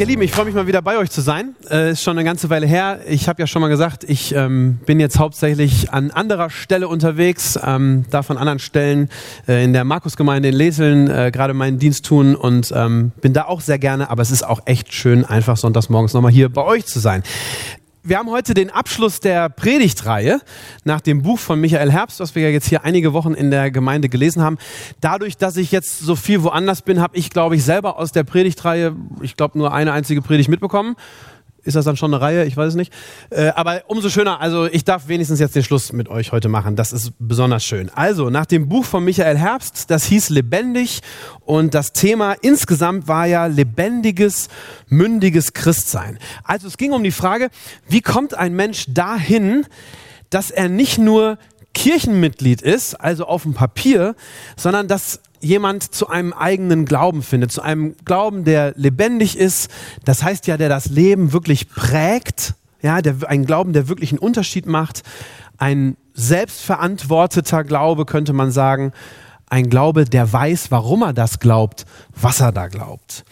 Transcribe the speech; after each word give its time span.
Ihr 0.00 0.06
Lieben, 0.06 0.22
ich 0.22 0.32
freue 0.32 0.46
mich 0.46 0.54
mal 0.54 0.66
wieder 0.66 0.80
bei 0.80 0.96
euch 0.96 1.10
zu 1.10 1.20
sein. 1.20 1.54
Äh, 1.70 1.90
ist 1.90 2.02
schon 2.02 2.16
eine 2.16 2.24
ganze 2.24 2.48
Weile 2.48 2.66
her. 2.66 3.00
Ich 3.06 3.28
habe 3.28 3.42
ja 3.42 3.46
schon 3.46 3.60
mal 3.60 3.68
gesagt, 3.68 4.02
ich 4.02 4.34
ähm, 4.34 4.78
bin 4.86 4.98
jetzt 4.98 5.18
hauptsächlich 5.18 5.92
an 5.92 6.10
anderer 6.10 6.48
Stelle 6.48 6.88
unterwegs, 6.88 7.58
ähm, 7.62 8.06
da 8.08 8.22
von 8.22 8.38
anderen 8.38 8.60
Stellen 8.60 9.10
äh, 9.46 9.62
in 9.62 9.74
der 9.74 9.84
Markusgemeinde 9.84 10.48
in 10.48 10.54
Leseln 10.54 11.10
äh, 11.10 11.30
gerade 11.30 11.52
meinen 11.52 11.78
Dienst 11.78 12.06
tun 12.06 12.34
und 12.34 12.72
ähm, 12.74 13.12
bin 13.20 13.34
da 13.34 13.44
auch 13.44 13.60
sehr 13.60 13.78
gerne. 13.78 14.08
Aber 14.08 14.22
es 14.22 14.30
ist 14.30 14.42
auch 14.42 14.60
echt 14.64 14.94
schön, 14.94 15.26
einfach 15.26 15.58
sonntags 15.58 15.90
morgens 15.90 16.14
nochmal 16.14 16.32
hier 16.32 16.48
bei 16.48 16.64
euch 16.64 16.86
zu 16.86 16.98
sein 16.98 17.22
wir 18.10 18.18
haben 18.18 18.28
heute 18.28 18.54
den 18.54 18.70
Abschluss 18.70 19.20
der 19.20 19.48
Predigtreihe 19.48 20.40
nach 20.82 21.00
dem 21.00 21.22
Buch 21.22 21.38
von 21.38 21.60
Michael 21.60 21.92
Herbst, 21.92 22.18
was 22.18 22.34
wir 22.34 22.42
ja 22.42 22.48
jetzt 22.48 22.66
hier 22.66 22.84
einige 22.84 23.12
Wochen 23.12 23.34
in 23.34 23.52
der 23.52 23.70
Gemeinde 23.70 24.08
gelesen 24.08 24.42
haben. 24.42 24.58
Dadurch, 25.00 25.36
dass 25.36 25.56
ich 25.56 25.70
jetzt 25.70 26.00
so 26.00 26.16
viel 26.16 26.42
woanders 26.42 26.82
bin, 26.82 27.00
habe 27.00 27.16
ich, 27.16 27.30
glaube 27.30 27.54
ich, 27.54 27.62
selber 27.62 28.00
aus 28.00 28.10
der 28.10 28.24
Predigtreihe, 28.24 28.96
ich 29.22 29.36
glaube, 29.36 29.56
nur 29.56 29.72
eine 29.72 29.92
einzige 29.92 30.22
Predigt 30.22 30.48
mitbekommen. 30.48 30.96
Ist 31.62 31.76
das 31.76 31.84
dann 31.84 31.96
schon 31.96 32.12
eine 32.12 32.22
Reihe? 32.22 32.44
Ich 32.44 32.56
weiß 32.56 32.68
es 32.68 32.74
nicht. 32.74 32.92
Äh, 33.30 33.48
aber 33.48 33.82
umso 33.88 34.08
schöner, 34.08 34.40
also 34.40 34.66
ich 34.66 34.84
darf 34.84 35.08
wenigstens 35.08 35.40
jetzt 35.40 35.54
den 35.54 35.62
Schluss 35.62 35.92
mit 35.92 36.08
euch 36.08 36.32
heute 36.32 36.48
machen. 36.48 36.76
Das 36.76 36.92
ist 36.92 37.12
besonders 37.18 37.64
schön. 37.64 37.90
Also, 37.94 38.30
nach 38.30 38.46
dem 38.46 38.68
Buch 38.68 38.84
von 38.84 39.04
Michael 39.04 39.36
Herbst, 39.36 39.90
das 39.90 40.04
hieß 40.04 40.30
Lebendig 40.30 41.00
und 41.44 41.74
das 41.74 41.92
Thema 41.92 42.32
insgesamt 42.40 43.08
war 43.08 43.26
ja 43.26 43.46
lebendiges, 43.46 44.48
mündiges 44.88 45.52
Christsein. 45.52 46.18
Also 46.44 46.66
es 46.66 46.76
ging 46.76 46.92
um 46.92 47.02
die 47.02 47.10
Frage, 47.10 47.50
wie 47.88 48.00
kommt 48.00 48.34
ein 48.34 48.54
Mensch 48.54 48.86
dahin, 48.88 49.66
dass 50.30 50.50
er 50.50 50.68
nicht 50.68 50.98
nur 50.98 51.38
Kirchenmitglied 51.74 52.62
ist, 52.62 52.94
also 52.94 53.26
auf 53.26 53.42
dem 53.42 53.54
Papier, 53.54 54.14
sondern 54.56 54.88
dass 54.88 55.20
jemand 55.40 55.94
zu 55.94 56.08
einem 56.08 56.32
eigenen 56.32 56.84
Glauben 56.84 57.22
findet, 57.22 57.52
zu 57.52 57.62
einem 57.62 57.96
Glauben, 58.04 58.44
der 58.44 58.74
lebendig 58.76 59.38
ist. 59.38 59.70
Das 60.04 60.22
heißt 60.22 60.46
ja, 60.46 60.56
der 60.56 60.68
das 60.68 60.86
Leben 60.86 61.32
wirklich 61.32 61.68
prägt, 61.68 62.54
ja, 62.82 63.02
der, 63.02 63.16
ein 63.26 63.44
Glauben, 63.44 63.72
der 63.72 63.88
wirklich 63.88 64.12
einen 64.12 64.18
Unterschied 64.18 64.66
macht, 64.66 65.02
ein 65.58 65.96
selbstverantworteter 66.14 67.64
Glaube, 67.64 68.06
könnte 68.06 68.32
man 68.32 68.50
sagen, 68.50 68.92
ein 69.48 69.68
Glaube, 69.68 70.04
der 70.04 70.32
weiß, 70.32 70.70
warum 70.70 71.02
er 71.02 71.12
das 71.12 71.40
glaubt, 71.40 71.84
was 72.14 72.40
er 72.40 72.52
da 72.52 72.68
glaubt. 72.68 73.24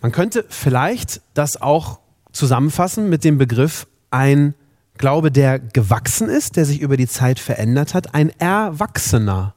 Man 0.00 0.12
könnte 0.12 0.44
vielleicht 0.48 1.22
das 1.34 1.60
auch 1.60 1.98
zusammenfassen 2.32 3.08
mit 3.08 3.24
dem 3.24 3.38
Begriff 3.38 3.86
ein 4.10 4.54
Glaube, 4.98 5.32
der 5.32 5.58
gewachsen 5.58 6.28
ist, 6.28 6.56
der 6.56 6.66
sich 6.66 6.80
über 6.80 6.96
die 6.96 7.08
Zeit 7.08 7.38
verändert 7.38 7.94
hat, 7.94 8.14
ein 8.14 8.30
erwachsener 8.38 9.54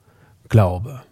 Glaube 0.47 1.04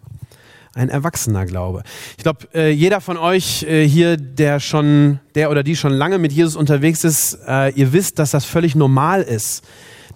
ein 0.74 0.88
erwachsener 0.88 1.46
Glaube. 1.46 1.82
Ich 2.16 2.22
glaube, 2.22 2.48
äh, 2.54 2.70
jeder 2.70 3.00
von 3.00 3.16
euch 3.16 3.62
äh, 3.62 3.86
hier, 3.86 4.16
der 4.16 4.60
schon, 4.60 5.20
der 5.34 5.50
oder 5.50 5.62
die 5.62 5.76
schon 5.76 5.92
lange 5.92 6.18
mit 6.18 6.32
Jesus 6.32 6.56
unterwegs 6.56 7.04
ist, 7.04 7.38
äh, 7.46 7.70
ihr 7.70 7.92
wisst, 7.92 8.18
dass 8.18 8.32
das 8.32 8.44
völlig 8.44 8.74
normal 8.74 9.22
ist, 9.22 9.64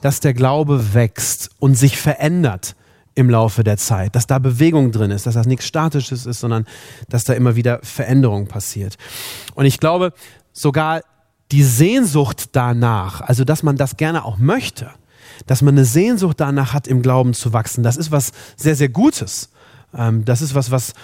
dass 0.01 0.21
der 0.21 0.35
Glaube 0.35 0.95
wächst 0.95 1.51
und 1.59 1.75
sich 1.75 1.97
verändert 1.99 2.75
im 3.15 3.31
Laufe 3.31 3.65
der 3.65 3.77
Zeit, 3.77 4.15
dass 4.15 4.27
da 4.27 4.39
Bewegung 4.39 4.93
drin 4.93 5.11
ist, 5.11 5.27
dass 5.27 5.35
das 5.35 5.47
nichts 5.47 5.67
Statisches 5.67 6.25
ist, 6.25 6.41
sondern 6.41 6.67
dass 7.09 7.25
da 7.25 7.33
immer 7.33 7.57
wieder 7.57 7.81
Veränderung 7.83 8.47
passiert. 8.47 8.97
Und 9.55 9.65
ich 9.65 9.81
glaube, 9.81 10.13
sogar 10.53 11.03
die 11.51 11.65
Sehnsucht 11.65 12.51
danach, 12.53 13.21
also 13.21 13.45
dass 13.45 13.63
man 13.63 13.77
das 13.77 13.97
gerne 13.97 14.25
auch 14.25 14.39
möchte, 14.39 14.91
dass 15.47 15.63
man 15.63 15.75
eine 15.75 15.85
Sehnsucht 15.85 16.39
danach 16.41 16.75
hat, 16.75 16.87
im 16.87 17.03
Glauben 17.03 17.35
zu 17.35 17.53
wachsen, 17.53 17.83
das 17.83 17.97
ist 17.97 18.13
was 18.13 18.33
sehr, 18.57 18.77
sehr 18.77 18.89
Gutes. 18.89 19.51
Ähm, 19.97 20.25
das 20.25 20.43
ist 20.43 20.55
was, 20.55 20.71
was 20.71 20.95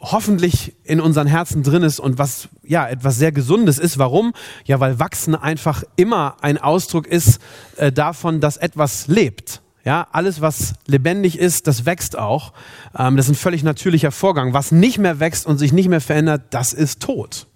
hoffentlich 0.00 0.74
in 0.84 1.00
unseren 1.00 1.26
Herzen 1.26 1.62
drin 1.62 1.82
ist 1.82 1.98
und 1.98 2.18
was 2.18 2.48
ja 2.62 2.86
etwas 2.86 3.16
sehr 3.16 3.32
Gesundes 3.32 3.78
ist. 3.78 3.98
Warum? 3.98 4.34
Ja, 4.64 4.80
weil 4.80 4.98
Wachsen 4.98 5.34
einfach 5.34 5.82
immer 5.96 6.36
ein 6.42 6.58
Ausdruck 6.58 7.06
ist 7.06 7.40
äh, 7.76 7.90
davon, 7.90 8.40
dass 8.40 8.56
etwas 8.56 9.06
lebt. 9.06 9.62
Ja, 9.84 10.06
alles, 10.12 10.40
was 10.40 10.74
lebendig 10.86 11.38
ist, 11.38 11.66
das 11.66 11.84
wächst 11.84 12.16
auch. 12.18 12.52
Ähm, 12.96 13.16
das 13.16 13.26
ist 13.26 13.32
ein 13.32 13.36
völlig 13.36 13.62
natürlicher 13.62 14.12
Vorgang. 14.12 14.54
Was 14.54 14.72
nicht 14.72 14.98
mehr 14.98 15.20
wächst 15.20 15.46
und 15.46 15.58
sich 15.58 15.72
nicht 15.72 15.88
mehr 15.88 16.00
verändert, 16.00 16.42
das 16.50 16.72
ist 16.72 17.00
tot. 17.00 17.46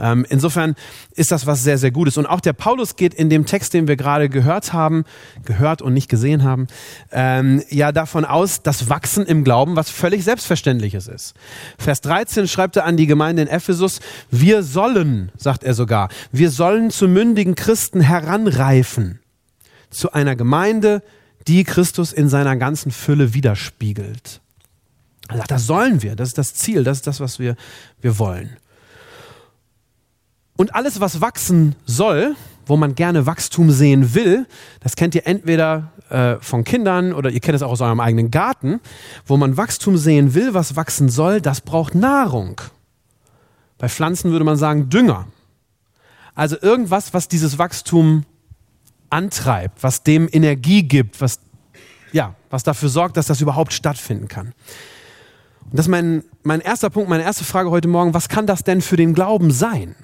Ähm, 0.00 0.26
insofern 0.28 0.74
ist 1.14 1.30
das 1.30 1.46
was 1.46 1.62
sehr, 1.62 1.78
sehr 1.78 1.90
Gutes. 1.90 2.16
Und 2.16 2.26
auch 2.26 2.40
der 2.40 2.52
Paulus 2.52 2.96
geht 2.96 3.14
in 3.14 3.28
dem 3.28 3.46
Text, 3.46 3.74
den 3.74 3.86
wir 3.86 3.96
gerade 3.96 4.28
gehört 4.28 4.72
haben, 4.72 5.04
gehört 5.44 5.82
und 5.82 5.92
nicht 5.92 6.08
gesehen 6.08 6.42
haben, 6.42 6.66
ähm, 7.12 7.62
ja 7.68 7.92
davon 7.92 8.24
aus, 8.24 8.62
dass 8.62 8.88
Wachsen 8.88 9.26
im 9.26 9.44
Glauben 9.44 9.76
was 9.76 9.90
völlig 9.90 10.24
Selbstverständliches 10.24 11.06
ist. 11.06 11.34
Vers 11.78 12.00
13 12.00 12.48
schreibt 12.48 12.76
er 12.76 12.84
an 12.84 12.96
die 12.96 13.06
Gemeinde 13.06 13.42
in 13.42 13.48
Ephesus, 13.48 14.00
wir 14.30 14.62
sollen, 14.62 15.30
sagt 15.36 15.64
er 15.64 15.74
sogar, 15.74 16.08
wir 16.32 16.50
sollen 16.50 16.90
zu 16.90 17.06
mündigen 17.06 17.54
Christen 17.54 18.00
heranreifen, 18.00 19.20
zu 19.90 20.12
einer 20.12 20.36
Gemeinde, 20.36 21.02
die 21.46 21.64
Christus 21.64 22.12
in 22.12 22.28
seiner 22.28 22.56
ganzen 22.56 22.90
Fülle 22.90 23.34
widerspiegelt. 23.34 24.40
Er 25.28 25.36
sagt, 25.38 25.50
das 25.50 25.66
sollen 25.66 26.02
wir, 26.02 26.16
das 26.16 26.28
ist 26.28 26.38
das 26.38 26.54
Ziel, 26.54 26.84
das 26.84 26.98
ist 26.98 27.06
das, 27.06 27.20
was 27.20 27.38
wir, 27.38 27.56
wir 28.00 28.18
wollen. 28.18 28.56
Und 30.60 30.74
alles, 30.74 31.00
was 31.00 31.22
wachsen 31.22 31.74
soll, 31.86 32.36
wo 32.66 32.76
man 32.76 32.94
gerne 32.94 33.24
Wachstum 33.24 33.70
sehen 33.70 34.12
will, 34.14 34.46
das 34.80 34.94
kennt 34.94 35.14
ihr 35.14 35.26
entweder 35.26 35.90
äh, 36.10 36.36
von 36.42 36.64
Kindern 36.64 37.14
oder 37.14 37.30
ihr 37.30 37.40
kennt 37.40 37.56
es 37.56 37.62
auch 37.62 37.70
aus 37.70 37.80
eurem 37.80 37.98
eigenen 37.98 38.30
Garten, 38.30 38.78
wo 39.24 39.38
man 39.38 39.56
Wachstum 39.56 39.96
sehen 39.96 40.34
will, 40.34 40.52
was 40.52 40.76
wachsen 40.76 41.08
soll, 41.08 41.40
das 41.40 41.62
braucht 41.62 41.94
Nahrung. 41.94 42.60
Bei 43.78 43.88
Pflanzen 43.88 44.32
würde 44.32 44.44
man 44.44 44.58
sagen 44.58 44.90
Dünger. 44.90 45.28
Also 46.34 46.58
irgendwas, 46.60 47.14
was 47.14 47.26
dieses 47.26 47.56
Wachstum 47.56 48.26
antreibt, 49.08 49.82
was 49.82 50.02
dem 50.02 50.28
Energie 50.30 50.82
gibt, 50.82 51.22
was, 51.22 51.40
ja, 52.12 52.34
was 52.50 52.64
dafür 52.64 52.90
sorgt, 52.90 53.16
dass 53.16 53.28
das 53.28 53.40
überhaupt 53.40 53.72
stattfinden 53.72 54.28
kann. 54.28 54.48
Und 55.70 55.78
das 55.78 55.86
ist 55.86 55.90
mein, 55.90 56.22
mein 56.42 56.60
erster 56.60 56.90
Punkt, 56.90 57.08
meine 57.08 57.22
erste 57.22 57.44
Frage 57.44 57.70
heute 57.70 57.88
Morgen. 57.88 58.12
Was 58.12 58.28
kann 58.28 58.46
das 58.46 58.62
denn 58.62 58.82
für 58.82 58.98
den 58.98 59.14
Glauben 59.14 59.52
sein? 59.52 59.94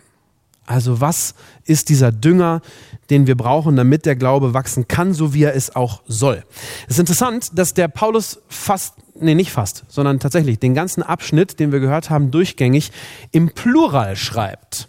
Also 0.67 1.01
was 1.01 1.35
ist 1.65 1.89
dieser 1.89 2.13
Dünger, 2.13 2.61
den 3.09 3.27
wir 3.27 3.37
brauchen, 3.37 3.77
damit 3.77 4.05
der 4.05 4.17
Glaube 4.17 4.53
wachsen 4.53 4.89
kann, 4.89 5.15
so 5.15 5.33
wie 5.33 5.45
er 5.45 5.55
es 5.55 5.75
auch 5.75 6.03
soll? 6.07 6.45
Es 6.87 6.95
ist 6.95 7.01
interessant, 7.01 7.51
dass 7.55 7.73
der 7.73 7.89
Paulus 7.89 8.41
fast, 8.49 8.95
nee, 9.19 9.35
nicht 9.35 9.53
fast, 9.53 9.85
sondern 9.89 10.19
tatsächlich 10.19 10.59
den 10.59 10.75
ganzen 10.75 11.03
Abschnitt, 11.03 11.61
den 11.61 11.71
wir 11.71 11.81
gehört 11.81 12.11
haben, 12.11 12.33
durchgängig 12.33 12.91
im 13.31 13.51
Plural 13.51 14.17
schreibt. 14.17 14.89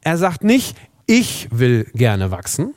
Er 0.00 0.18
sagt 0.18 0.42
nicht, 0.42 0.76
ich 1.06 1.48
will 1.52 1.88
gerne 1.94 2.32
wachsen. 2.32 2.74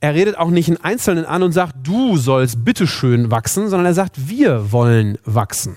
Er 0.00 0.14
redet 0.14 0.36
auch 0.36 0.50
nicht 0.50 0.68
in 0.68 0.76
Einzelnen 0.76 1.24
an 1.24 1.42
und 1.42 1.52
sagt, 1.52 1.74
du 1.82 2.18
sollst 2.18 2.64
bitteschön 2.64 3.30
wachsen, 3.30 3.68
sondern 3.68 3.86
er 3.86 3.94
sagt, 3.94 4.28
wir 4.28 4.70
wollen 4.70 5.16
wachsen. 5.24 5.76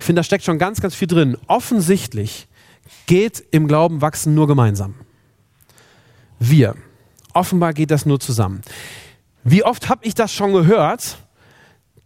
Ich 0.00 0.04
finde, 0.04 0.18
da 0.18 0.24
steckt 0.24 0.44
schon 0.44 0.58
ganz, 0.58 0.80
ganz 0.80 0.94
viel 0.94 1.08
drin. 1.08 1.36
Offensichtlich 1.46 2.48
geht 3.06 3.42
im 3.50 3.68
Glauben 3.68 4.00
wachsen 4.00 4.34
nur 4.34 4.46
gemeinsam. 4.46 4.94
Wir. 6.38 6.74
Offenbar 7.32 7.72
geht 7.72 7.90
das 7.90 8.06
nur 8.06 8.20
zusammen. 8.20 8.62
Wie 9.42 9.64
oft 9.64 9.88
habe 9.88 10.06
ich 10.06 10.14
das 10.14 10.32
schon 10.32 10.52
gehört, 10.52 11.18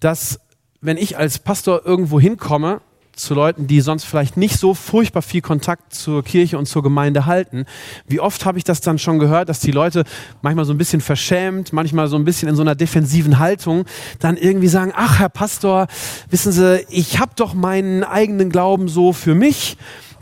dass 0.00 0.40
wenn 0.80 0.96
ich 0.96 1.16
als 1.16 1.38
Pastor 1.38 1.84
irgendwo 1.84 2.20
hinkomme, 2.20 2.80
zu 3.19 3.34
Leuten, 3.34 3.66
die 3.66 3.80
sonst 3.80 4.04
vielleicht 4.04 4.36
nicht 4.36 4.58
so 4.58 4.75
furchtbar 4.75 5.22
viel 5.22 5.40
Kontakt 5.40 5.92
zur 5.92 6.22
Kirche 6.22 6.56
und 6.56 6.66
zur 6.66 6.82
Gemeinde 6.82 7.26
halten. 7.26 7.66
Wie 8.06 8.20
oft 8.20 8.44
habe 8.44 8.58
ich 8.58 8.64
das 8.64 8.80
dann 8.80 8.98
schon 8.98 9.19
gehört, 9.19 9.48
dass 9.48 9.60
die 9.60 9.72
Leute 9.72 10.04
manchmal 10.40 10.64
so 10.64 10.72
ein 10.72 10.78
bisschen 10.78 11.00
verschämt, 11.00 11.72
manchmal 11.72 12.06
so 12.08 12.16
ein 12.16 12.25
bisschen 12.25 12.48
in 12.48 12.56
so 12.56 12.62
einer 12.62 12.75
defensiven 12.75 13.38
Haltung 13.38 13.84
dann 14.20 14.36
irgendwie 14.36 14.69
sagen, 14.69 14.92
ach 14.94 15.19
Herr 15.19 15.28
Pastor, 15.28 15.88
wissen 16.30 16.52
Sie, 16.52 16.86
ich 16.90 17.19
habe 17.19 17.32
doch 17.36 17.54
meinen 17.54 18.04
eigenen 18.04 18.50
Glauben 18.50 18.88
so 18.88 19.12
für 19.12 19.34
mich 19.34 19.76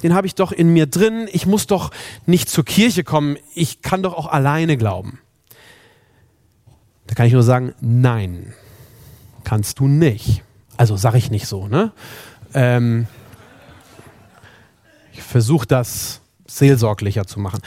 den 0.07 0.15
habe 0.15 0.29
ich 0.29 0.37
doch 0.37 0.53
in 0.53 0.69
mir 0.69 0.87
drin. 0.87 1.29
Ich 1.33 1.47
muss 1.47 1.67
doch 1.67 1.91
nicht 2.27 2.49
zur 2.49 2.65
Kirche 2.65 3.03
kommen. 3.03 3.39
Ich 3.57 3.83
kann 3.83 4.05
doch 4.05 4.15
auch 4.15 4.29
alleine 4.29 4.77
glauben. 4.77 5.19
Da 7.09 7.17
kann 7.17 7.27
ich 7.27 7.33
nur 7.33 7.43
sagen, 7.43 7.75
nein, 7.81 8.55
kannst 9.43 9.81
du 9.81 9.89
nicht. 9.89 10.43
Also 10.77 10.97
sage 10.97 11.19
ich 11.19 11.33
nicht 11.33 11.49
so. 11.49 11.67
Ne? 11.67 11.91
Ähm, 12.55 13.09
ich 15.13 15.23
versuche 15.23 15.67
das 15.67 16.21
seelsorglicher 16.47 17.27
zu 17.27 17.41
machen. 17.41 17.61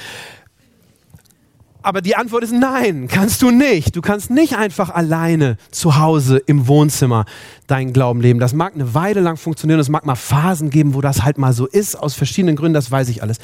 Aber 1.82 2.02
die 2.02 2.16
Antwort 2.16 2.44
ist 2.44 2.54
nein, 2.54 3.08
kannst 3.08 3.42
du 3.42 3.52
nicht. 3.52 3.96
Du 3.96 4.02
kannst 4.02 4.30
nicht 4.30 4.58
einfach 4.58 4.90
alleine 4.90 5.56
zu 5.72 5.98
Hause 5.98 6.38
im 6.38 6.68
Wohnzimmer 6.68 7.26
deinen 7.68 7.94
Glauben 7.94 8.20
leben. 8.20 8.40
Das 8.40 8.54
mag 8.54 8.76
eine 8.76 8.94
Weile 8.94 9.22
lang 9.22 9.38
funktionieren, 9.38 9.80
es 9.80 9.88
mag 9.88 10.06
mal 10.06 10.16
Phasen 10.16 10.70
geben, 10.70 10.94
wo 10.94 11.00
das 11.00 11.24
halt 11.24 11.38
mal 11.38 11.54
so 11.54 11.66
ist, 11.66 11.96
aus 11.96 12.16
verschiedenen 12.16 12.58
Gründen, 12.58 12.74
das 12.74 12.92
weiß 12.92 13.08
ich 13.08 13.24
alles. 13.24 13.38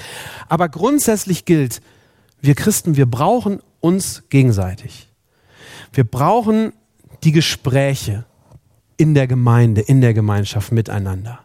Aber 0.50 0.68
grundsätzlich 0.68 1.46
gilt, 1.46 1.82
wir 2.42 2.56
Christen, 2.56 2.98
wir 2.98 3.06
brauchen 3.06 3.62
uns 3.80 4.24
gegenseitig. 4.30 5.08
Wir 5.94 6.04
brauchen 6.04 6.74
die 7.24 7.32
Gespräche 7.32 8.26
in 8.98 9.14
der 9.14 9.28
Gemeinde, 9.28 9.82
in 9.82 10.02
der 10.02 10.14
Gemeinschaft 10.14 10.74
miteinander. 10.74 11.40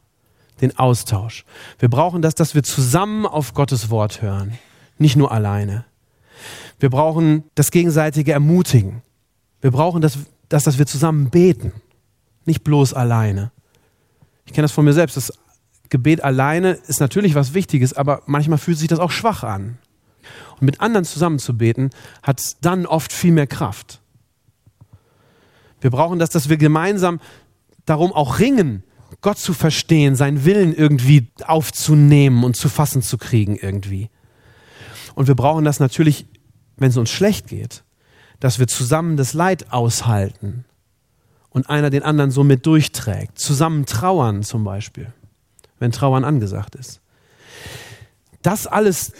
Den 0.61 0.77
Austausch. 0.77 1.45
Wir 1.79 1.89
brauchen 1.89 2.21
das, 2.21 2.35
dass 2.35 2.55
wir 2.55 2.65
zusammen 2.65 3.27
auf 3.27 3.55
Gottes 3.55 3.91
Wort 3.91 4.23
hören, 4.23 4.59
nicht 4.99 5.17
nur 5.17 5.31
alleine. 5.31 5.85
Wir 6.81 6.91
brauchen 6.91 7.45
das 7.55 7.71
gegenseitige 7.71 8.33
Ermutigen. 8.33 9.03
Wir 9.61 9.71
brauchen 9.71 10.01
das, 10.01 10.19
das, 10.49 10.65
dass 10.65 10.79
wir 10.79 10.87
zusammen 10.87 11.29
beten, 11.31 11.73
nicht 12.47 12.65
bloß 12.65 12.95
alleine. 12.95 13.53
Ich 14.47 14.55
kenne 14.55 14.65
das 14.65 14.73
von 14.73 14.87
mir 14.87 14.95
selbst. 14.95 15.17
Das 15.17 15.33
Gebet 15.91 16.25
alleine 16.25 16.73
ist 16.73 17.01
natürlich 17.01 17.35
was 17.35 17.53
Wichtiges, 17.53 17.93
aber 17.93 18.23
manchmal 18.27 18.59
fühlt 18.59 18.79
sich 18.79 18.89
das 18.89 18.99
auch 18.99 19.11
schwach 19.11 19.45
an. 19.45 19.79
Und 20.55 20.63
mit 20.63 20.81
anderen 20.81 21.05
zusammen 21.05 21.39
zu 21.39 21.57
beten, 21.57 21.91
hat 22.23 22.41
dann 22.63 22.87
oft 22.87 23.13
viel 23.13 23.33
mehr 23.33 23.47
Kraft. 23.47 24.01
Wir 25.81 25.91
brauchen 25.91 26.19
das, 26.19 26.31
dass 26.31 26.49
wir 26.49 26.57
gemeinsam 26.57 27.21
darum 27.85 28.13
auch 28.13 28.39
ringen, 28.39 28.85
Gott 29.21 29.39
zu 29.39 29.53
verstehen, 29.53 30.17
seinen 30.17 30.45
Willen 30.45 30.75
irgendwie 30.75 31.29
aufzunehmen 31.45 32.45
und 32.45 32.57
zu 32.57 32.69
fassen 32.69 33.03
zu 33.03 33.19
kriegen 33.19 33.57
irgendwie. 33.57 34.09
Und 35.15 35.27
wir 35.27 35.35
brauchen 35.35 35.65
das 35.65 35.81
natürlich 35.81 36.27
wenn 36.81 36.91
es 36.91 36.97
uns 36.97 37.11
schlecht 37.11 37.47
geht, 37.47 37.85
dass 38.41 38.59
wir 38.59 38.67
zusammen 38.67 39.17
das 39.17 39.35
Leid 39.35 39.73
aushalten 39.73 40.65
und 41.51 41.71
einer 41.71 41.91
den 41.91 42.03
anderen 42.03 42.31
so 42.31 42.43
mit 42.43 42.67
durchträgt. 42.67 43.39
Zusammen 43.39 43.87
trauern 43.87 44.43
zum 44.43 44.65
Beispiel, 44.65 45.13
wenn 45.79 45.93
Trauern 45.93 46.25
angesagt 46.25 46.75
ist. 46.75 47.01
Das 48.43 48.67
alles 48.67 49.13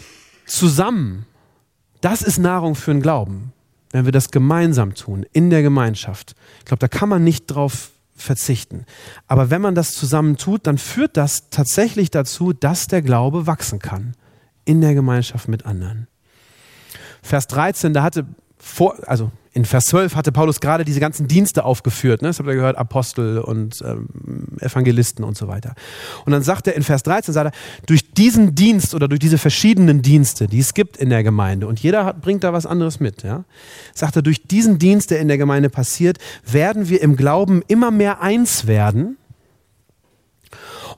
zusammen, 0.45 1.27
das 2.01 2.23
ist 2.23 2.39
Nahrung 2.39 2.75
für 2.75 2.91
den 2.91 3.01
Glauben, 3.01 3.53
wenn 3.91 4.05
wir 4.05 4.11
das 4.11 4.31
gemeinsam 4.31 4.95
tun, 4.95 5.25
in 5.31 5.49
der 5.49 5.61
Gemeinschaft. 5.61 6.35
Ich 6.59 6.65
glaube, 6.65 6.79
da 6.79 6.87
kann 6.87 7.09
man 7.09 7.23
nicht 7.23 7.45
drauf 7.45 7.91
verzichten. 8.15 8.85
Aber 9.27 9.49
wenn 9.49 9.61
man 9.61 9.75
das 9.75 9.93
zusammen 9.93 10.37
tut, 10.37 10.65
dann 10.65 10.77
führt 10.77 11.17
das 11.17 11.49
tatsächlich 11.49 12.09
dazu, 12.09 12.53
dass 12.53 12.87
der 12.87 13.01
Glaube 13.01 13.45
wachsen 13.45 13.79
kann 13.79 14.15
in 14.65 14.81
der 14.81 14.93
Gemeinschaft 14.93 15.47
mit 15.47 15.65
anderen. 15.65 16.07
Vers 17.21 17.47
13, 17.47 17.93
da 17.93 18.03
hatte 18.03 18.25
vor, 18.57 18.95
also 19.07 19.31
in 19.53 19.65
Vers 19.65 19.85
12 19.87 20.15
hatte 20.15 20.31
Paulus 20.31 20.61
gerade 20.61 20.85
diese 20.85 21.01
ganzen 21.01 21.27
Dienste 21.27 21.65
aufgeführt. 21.65 22.21
Ne? 22.21 22.29
Das 22.29 22.39
habt 22.39 22.47
ihr 22.47 22.55
gehört, 22.55 22.77
Apostel 22.77 23.39
und 23.39 23.83
ähm, 23.85 24.57
Evangelisten 24.61 25.25
und 25.25 25.35
so 25.35 25.49
weiter. 25.49 25.73
Und 26.25 26.31
dann 26.31 26.41
sagt 26.41 26.67
er 26.67 26.75
in 26.75 26.83
Vers 26.83 27.03
13, 27.03 27.33
sagt 27.33 27.53
er, 27.53 27.85
durch 27.85 28.13
diesen 28.13 28.55
Dienst 28.55 28.95
oder 28.95 29.09
durch 29.09 29.19
diese 29.19 29.37
verschiedenen 29.37 30.01
Dienste, 30.01 30.47
die 30.47 30.59
es 30.59 30.73
gibt 30.73 30.95
in 30.95 31.09
der 31.09 31.23
Gemeinde, 31.23 31.67
und 31.67 31.81
jeder 31.81 32.05
hat, 32.05 32.21
bringt 32.21 32.45
da 32.45 32.53
was 32.53 32.65
anderes 32.65 33.01
mit, 33.01 33.23
ja? 33.23 33.43
sagt 33.93 34.15
er, 34.15 34.21
durch 34.21 34.43
diesen 34.43 34.79
Dienst, 34.79 35.11
der 35.11 35.19
in 35.19 35.27
der 35.27 35.37
Gemeinde 35.37 35.69
passiert, 35.69 36.17
werden 36.49 36.87
wir 36.87 37.01
im 37.01 37.17
Glauben 37.17 37.61
immer 37.67 37.91
mehr 37.91 38.21
eins 38.21 38.67
werden 38.67 39.17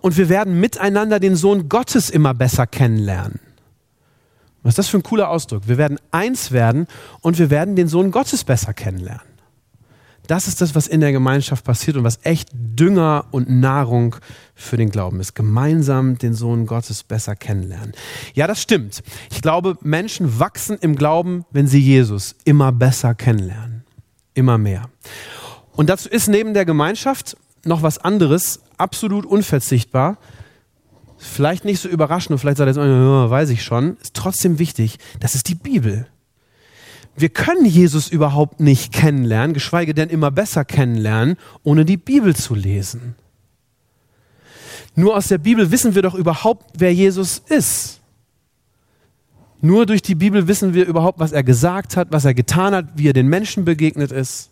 und 0.01 0.15
wir 0.15 0.29
werden 0.29 0.59
miteinander 0.59 1.19
den 1.19 1.35
Sohn 1.35 1.69
Gottes 1.69 2.11
immer 2.11 2.35
besser 2.35 2.67
kennenlernen. 2.67 3.39
Was 4.63 4.71
ist 4.71 4.80
das 4.80 4.88
für 4.88 4.98
ein 4.98 5.04
cooler 5.04 5.30
Ausdruck? 5.30 5.68
Wir 5.68 5.77
werden 5.77 6.00
eins 6.12 6.51
werden 6.51 6.88
und 7.21 7.38
wir 7.38 7.50
werden 7.50 7.75
den 7.75 7.88
Sohn 7.88 8.12
Gottes 8.12 8.44
besser 8.44 8.74
kennenlernen. 8.74 9.33
Das 10.27 10.48
ist 10.48 10.62
das, 10.62 10.74
was 10.74 10.88
in 10.88 11.01
der 11.01 11.12
Gemeinschaft 11.12 11.65
passiert 11.65 11.98
und 11.98 12.06
was 12.06 12.19
echt 12.24 12.50
Dünger 12.54 13.25
und 13.31 13.50
Nahrung 13.50 14.15
für 14.56 14.77
den 14.77 14.89
Glauben 14.89 15.19
ist. 15.19 15.36
Gemeinsam 15.36 16.18
den 16.18 16.33
Sohn 16.33 16.65
Gottes 16.65 17.04
besser 17.04 17.36
kennenlernen. 17.36 17.92
Ja, 18.33 18.48
das 18.48 18.62
stimmt. 18.62 19.04
Ich 19.31 19.42
glaube, 19.42 19.77
Menschen 19.81 20.39
wachsen 20.39 20.77
im 20.80 20.95
Glauben, 20.95 21.44
wenn 21.51 21.68
sie 21.68 21.80
Jesus 21.80 22.36
immer 22.45 22.71
besser 22.71 23.16
kennenlernen. 23.16 23.83
Immer 24.33 24.57
mehr. 24.57 24.89
Und 25.74 25.89
dazu 25.89 26.07
ist 26.07 26.30
neben 26.30 26.54
der 26.54 26.63
Gemeinschaft 26.63 27.36
noch 27.66 27.81
was 27.81 27.98
anderes 27.98 28.62
absolut 28.77 29.25
unverzichtbar, 29.25 30.18
vielleicht 31.23 31.65
nicht 31.65 31.79
so 31.79 31.89
überraschend 31.89 32.31
und 32.31 32.39
vielleicht 32.39 32.57
sagt 32.57 32.67
er 32.67 32.73
jetzt, 32.73 32.77
oh, 32.77 33.29
weiß 33.29 33.49
ich 33.49 33.63
schon, 33.63 33.97
ist 33.97 34.13
trotzdem 34.13 34.59
wichtig, 34.59 34.97
das 35.19 35.35
ist 35.35 35.47
die 35.47 35.55
Bibel. 35.55 36.07
Wir 37.15 37.29
können 37.29 37.65
Jesus 37.65 38.09
überhaupt 38.09 38.59
nicht 38.59 38.91
kennenlernen, 38.91 39.53
geschweige 39.53 39.93
denn 39.93 40.09
immer 40.09 40.31
besser 40.31 40.65
kennenlernen, 40.65 41.37
ohne 41.63 41.85
die 41.85 41.97
Bibel 41.97 42.35
zu 42.35 42.55
lesen. 42.55 43.15
Nur 44.95 45.15
aus 45.15 45.27
der 45.27 45.37
Bibel 45.37 45.71
wissen 45.71 45.95
wir 45.95 46.01
doch 46.01 46.15
überhaupt, 46.15 46.71
wer 46.77 46.93
Jesus 46.93 47.41
ist. 47.49 47.99
Nur 49.61 49.85
durch 49.85 50.01
die 50.01 50.15
Bibel 50.15 50.47
wissen 50.47 50.73
wir 50.73 50.85
überhaupt, 50.85 51.19
was 51.19 51.31
er 51.31 51.43
gesagt 51.43 51.95
hat, 51.95 52.09
was 52.11 52.25
er 52.25 52.33
getan 52.33 52.75
hat, 52.75 52.85
wie 52.95 53.07
er 53.07 53.13
den 53.13 53.27
Menschen 53.27 53.63
begegnet 53.63 54.11
ist. 54.11 54.51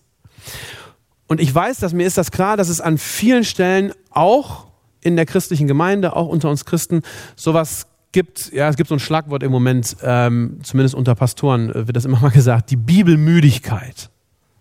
Und 1.27 1.41
ich 1.41 1.53
weiß, 1.53 1.77
dass 1.77 1.93
mir 1.93 2.05
ist 2.05 2.17
das 2.17 2.31
klar, 2.31 2.57
dass 2.57 2.69
es 2.69 2.81
an 2.81 2.97
vielen 2.97 3.43
Stellen 3.43 3.93
auch 4.09 4.70
in 5.01 5.15
der 5.15 5.25
christlichen 5.25 5.67
Gemeinde, 5.67 6.15
auch 6.15 6.27
unter 6.27 6.49
uns 6.49 6.65
Christen, 6.65 7.01
sowas 7.35 7.87
gibt, 8.11 8.51
ja, 8.51 8.69
es 8.69 8.75
gibt 8.75 8.89
so 8.89 8.95
ein 8.95 8.99
Schlagwort 8.99 9.43
im 9.43 9.51
Moment, 9.51 9.95
ähm, 10.03 10.59
zumindest 10.63 10.95
unter 10.95 11.15
Pastoren 11.15 11.69
äh, 11.69 11.87
wird 11.87 11.95
das 11.95 12.05
immer 12.05 12.19
mal 12.21 12.31
gesagt, 12.31 12.71
die 12.71 12.77
Bibelmüdigkeit. 12.77 14.09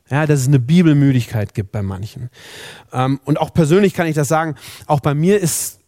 Ja, 0.08 0.26
dass 0.26 0.40
es 0.40 0.48
eine 0.48 0.58
Bibelmüdigkeit 0.58 1.54
gibt 1.54 1.70
bei 1.70 1.82
manchen. 1.82 2.30
Ähm, 2.92 3.20
und 3.24 3.38
auch 3.40 3.54
persönlich 3.54 3.94
kann 3.94 4.08
ich 4.08 4.16
das 4.16 4.26
sagen, 4.26 4.56
auch 4.86 4.98
bei 4.98 5.14
mir 5.14 5.38
ist 5.38 5.78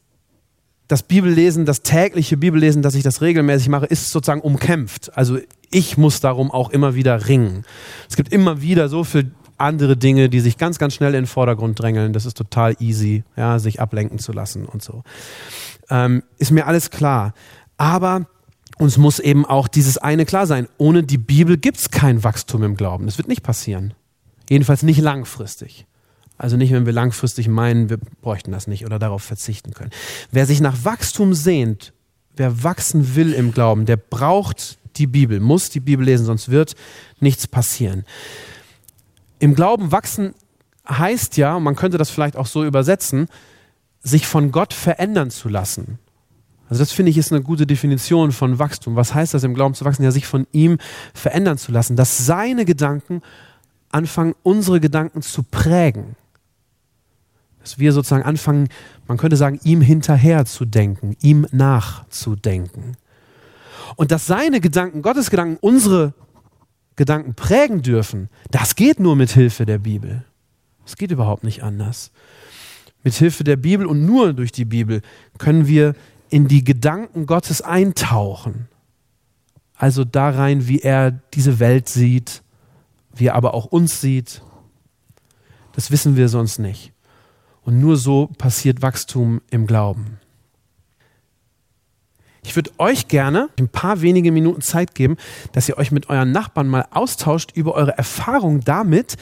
das 0.87 1.02
Bibellesen, 1.02 1.64
das 1.64 1.82
tägliche 1.82 2.37
Bibellesen, 2.37 2.82
dass 2.82 2.94
ich 2.94 3.02
das 3.02 3.20
regelmäßig 3.20 3.69
mache, 3.69 3.87
ist 3.87 4.10
sozusagen 4.10 4.40
umkämpft. 4.40 5.16
Also 5.16 5.38
ich 5.70 5.96
muss 5.96 6.20
darum 6.20 6.50
auch 6.50 6.70
immer 6.70 6.94
wieder 6.94 7.28
ringen. 7.28 7.64
Es 8.08 8.14
gibt 8.14 8.32
immer 8.32 8.60
wieder 8.60 8.88
so 8.88 9.02
viel 9.02 9.32
andere 9.62 9.97
Dinge, 9.97 10.29
die 10.29 10.41
sich 10.41 10.59
ganz, 10.59 10.79
ganz 10.79 10.94
schnell 10.94 11.14
in 11.14 11.23
den 11.23 11.26
Vordergrund 11.26 11.81
drängeln. 11.81 12.12
Das 12.12 12.26
ist 12.26 12.37
total 12.37 12.76
easy, 12.81 13.25
ja, 13.37 13.59
sich 13.59 13.81
ablenken 13.81 14.19
zu 14.19 14.32
lassen 14.32 14.67
und 14.67 14.82
so. 14.82 15.03
Ähm, 15.88 16.23
ist 16.38 16.50
mir 16.50 16.67
alles 16.67 16.91
klar. 16.91 17.32
Aber 17.77 18.27
uns 18.79 18.98
muss 18.98 19.19
eben 19.19 19.46
auch 19.46 19.69
dieses 19.69 19.98
eine 19.98 20.25
klar 20.25 20.46
sein. 20.46 20.69
Ohne 20.79 21.03
die 21.03 21.19
Bibel 21.19 21.56
gibt 21.56 21.79
es 21.79 21.91
kein 21.91 22.25
Wachstum 22.25 22.63
im 22.63 22.77
Glauben. 22.77 23.06
Das 23.06 23.19
wird 23.19 23.29
nicht 23.29 23.43
passieren. 23.43 23.94
Jedenfalls 24.48 24.82
nicht 24.82 25.01
langfristig. 25.01 25.86
Also 26.36 26.56
nicht, 26.56 26.72
wenn 26.72 26.86
wir 26.86 26.93
langfristig 26.93 27.48
meinen, 27.48 27.89
wir 27.89 27.98
bräuchten 27.98 28.51
das 28.51 28.67
nicht 28.67 28.84
oder 28.84 28.98
darauf 28.98 29.22
verzichten 29.22 29.72
können. 29.75 29.91
Wer 30.31 30.46
sich 30.46 30.60
nach 30.60 30.84
Wachstum 30.84 31.34
sehnt, 31.34 31.93
wer 32.36 32.65
wachsen 32.65 33.15
will 33.15 33.32
im 33.32 33.53
Glauben, 33.53 33.86
der 33.86 33.96
braucht 33.96 34.79
die 34.96 35.06
Bibel, 35.06 35.41
muss 35.41 35.70
die 35.70 35.81
Bibel 35.81 36.05
lesen, 36.05 36.27
sonst 36.27 36.51
wird 36.51 36.75
nichts 37.20 37.46
passieren. 37.46 38.05
Im 39.43 39.56
Glauben 39.56 39.91
wachsen 39.91 40.34
heißt 40.89 41.37
ja, 41.37 41.58
man 41.58 41.75
könnte 41.75 41.99
das 41.99 42.11
vielleicht 42.11 42.37
auch 42.37 42.46
so 42.46 42.65
übersetzen, 42.65 43.27
sich 44.01 44.25
von 44.25 44.53
Gott 44.53 44.72
verändern 44.72 45.32
zu 45.32 45.49
lassen. 45.49 45.99
Also 46.69 46.81
das 46.81 46.93
finde 46.93 47.11
ich 47.11 47.19
ist 47.19 47.32
eine 47.32 47.43
gute 47.43 47.67
Definition 47.67 48.31
von 48.31 48.61
Wachstum. 48.61 48.94
Was 48.94 49.15
heißt 49.15 49.34
das 49.34 49.43
im 49.43 49.55
Glauben 49.55 49.75
zu 49.75 49.84
wachsen? 49.84 50.05
Ja, 50.05 50.13
sich 50.13 50.29
von 50.29 50.46
ihm 50.53 50.79
verändern 51.13 51.58
zu 51.58 51.72
lassen, 51.72 51.96
dass 51.96 52.25
seine 52.25 52.65
Gedanken 52.65 53.20
anfangen, 53.91 54.37
unsere 54.44 54.79
Gedanken 54.79 55.22
zu 55.22 55.43
prägen. 55.43 56.15
Dass 57.58 57.81
wir 57.81 57.93
sozusagen 57.93 58.22
anfangen, 58.22 58.69
man 59.08 59.19
könnte 59.19 59.37
sagen, 59.37 59.58
ihm 59.65 59.81
hinterher 59.81 60.44
zu 60.44 60.65
denken, 60.65 61.17
ihm 61.20 61.49
nachzudenken. 61.51 62.96
Und 63.96 64.13
dass 64.13 64.25
seine 64.25 64.61
Gedanken, 64.61 65.03
Gottes 65.03 65.31
Gedanken, 65.31 65.58
unsere 65.61 66.15
Gedanken 66.96 67.34
prägen 67.34 67.82
dürfen, 67.82 68.29
das 68.51 68.77
geht 68.77 69.01
nur 69.01 69.17
mit 69.17 69.31
Hilfe 69.31 69.67
der 69.67 69.79
Bibel. 69.79 70.25
Es 70.84 70.96
geht 70.96 71.11
überhaupt 71.11 71.44
nicht 71.44 71.63
anders. 71.63 72.13
Mit 73.03 73.15
Hilfe 73.15 73.44
der 73.44 73.56
Bibel 73.56 73.87
und 73.87 74.05
nur 74.05 74.32
durch 74.32 74.53
die 74.53 74.65
Bibel 74.65 75.03
können 75.39 75.67
wir 75.67 75.94
in 76.29 76.49
die 76.49 76.65
Gedanken 76.65 77.27
Gottes 77.27 77.63
eintauchen. 77.63 78.69
Also 79.75 80.05
da 80.05 80.31
rein, 80.31 80.69
wie 80.69 80.81
er 80.81 81.11
diese 81.11 81.58
Welt 81.58 81.89
sieht, 81.89 82.43
wie 83.15 83.27
er 83.27 83.34
aber 83.34 83.55
auch 83.55 83.67
uns 83.67 84.01
sieht. 84.01 84.43
Das 85.72 85.91
wissen 85.91 86.17
wir 86.17 86.29
sonst 86.29 86.58
nicht. 86.58 86.93
Und 87.63 87.81
nur 87.81 87.96
so 87.96 88.29
passiert 88.39 88.82
Wachstum 88.82 89.41
im 89.51 89.67
Glauben. 89.67 90.19
Ich 92.53 92.56
würde 92.56 92.71
euch 92.77 93.09
gerne 93.09 93.49
ein 93.59 93.71
paar 93.71 94.03
wenige 94.03 94.31
Minuten 94.31 94.61
Zeit 94.61 94.94
geben, 94.94 95.17
dass 95.53 95.71
ihr 95.71 95.79
euch 95.79 95.91
mit 95.91 96.11
euren 96.11 96.32
Nachbarn 96.32 96.69
mal 96.69 96.85
austauscht 96.91 97.53
über 97.55 97.73
eure 97.73 97.97
Erfahrung 97.97 98.61
damit, 98.61 99.17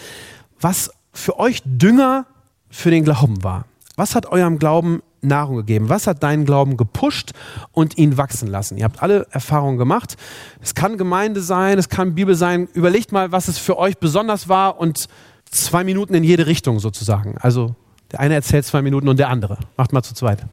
was 0.61 0.91
für 1.13 1.39
euch 1.39 1.63
Dünger 1.65 2.27
für 2.71 2.91
den 2.91 3.05
Glauben 3.05 3.45
war. 3.45 3.67
Was 3.95 4.17
hat 4.17 4.27
eurem 4.27 4.59
Glauben 4.59 5.01
Nahrung 5.21 5.59
gegeben? 5.59 5.89
Was 5.89 6.09
hat 6.09 6.25
deinen 6.25 6.45
Glauben 6.45 6.77
gepusht 6.77 7.31
und 7.71 7.97
ihn 7.99 8.17
wachsen 8.17 8.49
lassen? 8.49 8.77
Ihr 8.77 8.85
habt 8.85 9.01
alle 9.01 9.29
Erfahrungen 9.31 9.79
gemacht. 9.79 10.17
Es 10.61 10.75
kann 10.75 10.99
Gemeinde 10.99 11.41
sein, 11.41 11.79
es 11.79 11.89
kann 11.89 12.17
Bibel 12.17 12.35
sein. 12.35 12.67
Überlegt 12.73 13.13
mal, 13.13 13.31
was 13.31 13.47
es 13.47 13.59
für 13.59 13.79
euch 13.79 13.99
besonders 13.99 14.49
war 14.49 14.81
und 14.81 15.07
zwei 15.49 15.85
Minuten 15.85 16.15
in 16.15 16.25
jede 16.25 16.49
Richtung 16.49 16.81
sozusagen. 16.81 17.37
Also 17.39 17.77
der 18.11 18.19
eine 18.19 18.35
erzählt 18.35 18.67
zwei 18.67 18.83
Minuten 18.83 19.09
und 19.09 19.21
der 19.21 19.29
andere. 19.29 19.57
Macht 19.77 19.93
mal 19.93 20.03
zu 20.03 20.15
zweit. 20.15 20.45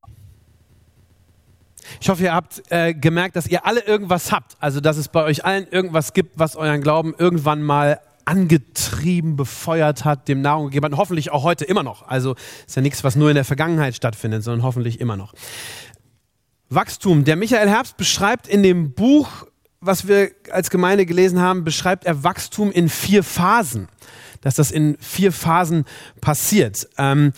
Ich 2.01 2.09
hoffe, 2.09 2.23
ihr 2.23 2.33
habt 2.33 2.63
äh, 2.69 2.93
gemerkt, 2.93 3.35
dass 3.35 3.47
ihr 3.47 3.65
alle 3.65 3.81
irgendwas 3.81 4.31
habt. 4.31 4.55
Also, 4.59 4.79
dass 4.79 4.97
es 4.97 5.07
bei 5.07 5.23
euch 5.23 5.45
allen 5.45 5.67
irgendwas 5.67 6.13
gibt, 6.13 6.37
was 6.39 6.55
euren 6.55 6.81
Glauben 6.81 7.13
irgendwann 7.17 7.61
mal 7.61 7.99
angetrieben, 8.25 9.35
befeuert 9.35 10.03
hat, 10.03 10.27
dem 10.27 10.41
Nahrung 10.41 10.65
gegeben 10.65 10.85
hat. 10.85 10.91
Und 10.91 10.97
hoffentlich 10.97 11.31
auch 11.31 11.43
heute 11.43 11.65
immer 11.65 11.83
noch. 11.83 12.07
Also, 12.07 12.35
ist 12.65 12.75
ja 12.75 12.81
nichts, 12.81 13.03
was 13.03 13.15
nur 13.15 13.29
in 13.29 13.35
der 13.35 13.45
Vergangenheit 13.45 13.95
stattfindet, 13.95 14.43
sondern 14.43 14.63
hoffentlich 14.63 14.99
immer 14.99 15.15
noch. 15.15 15.33
Wachstum. 16.69 17.23
Der 17.23 17.35
Michael 17.35 17.69
Herbst 17.69 17.97
beschreibt 17.97 18.47
in 18.47 18.63
dem 18.63 18.93
Buch, 18.93 19.47
was 19.79 20.07
wir 20.07 20.31
als 20.51 20.69
Gemeinde 20.69 21.05
gelesen 21.05 21.39
haben, 21.39 21.63
beschreibt 21.63 22.05
er 22.05 22.23
Wachstum 22.23 22.71
in 22.71 22.89
vier 22.89 23.23
Phasen. 23.23 23.87
Dass 24.41 24.55
das 24.55 24.71
in 24.71 24.97
vier 24.99 25.31
Phasen 25.31 25.85
passiert. 26.21 26.87
Ähm, 26.97 27.33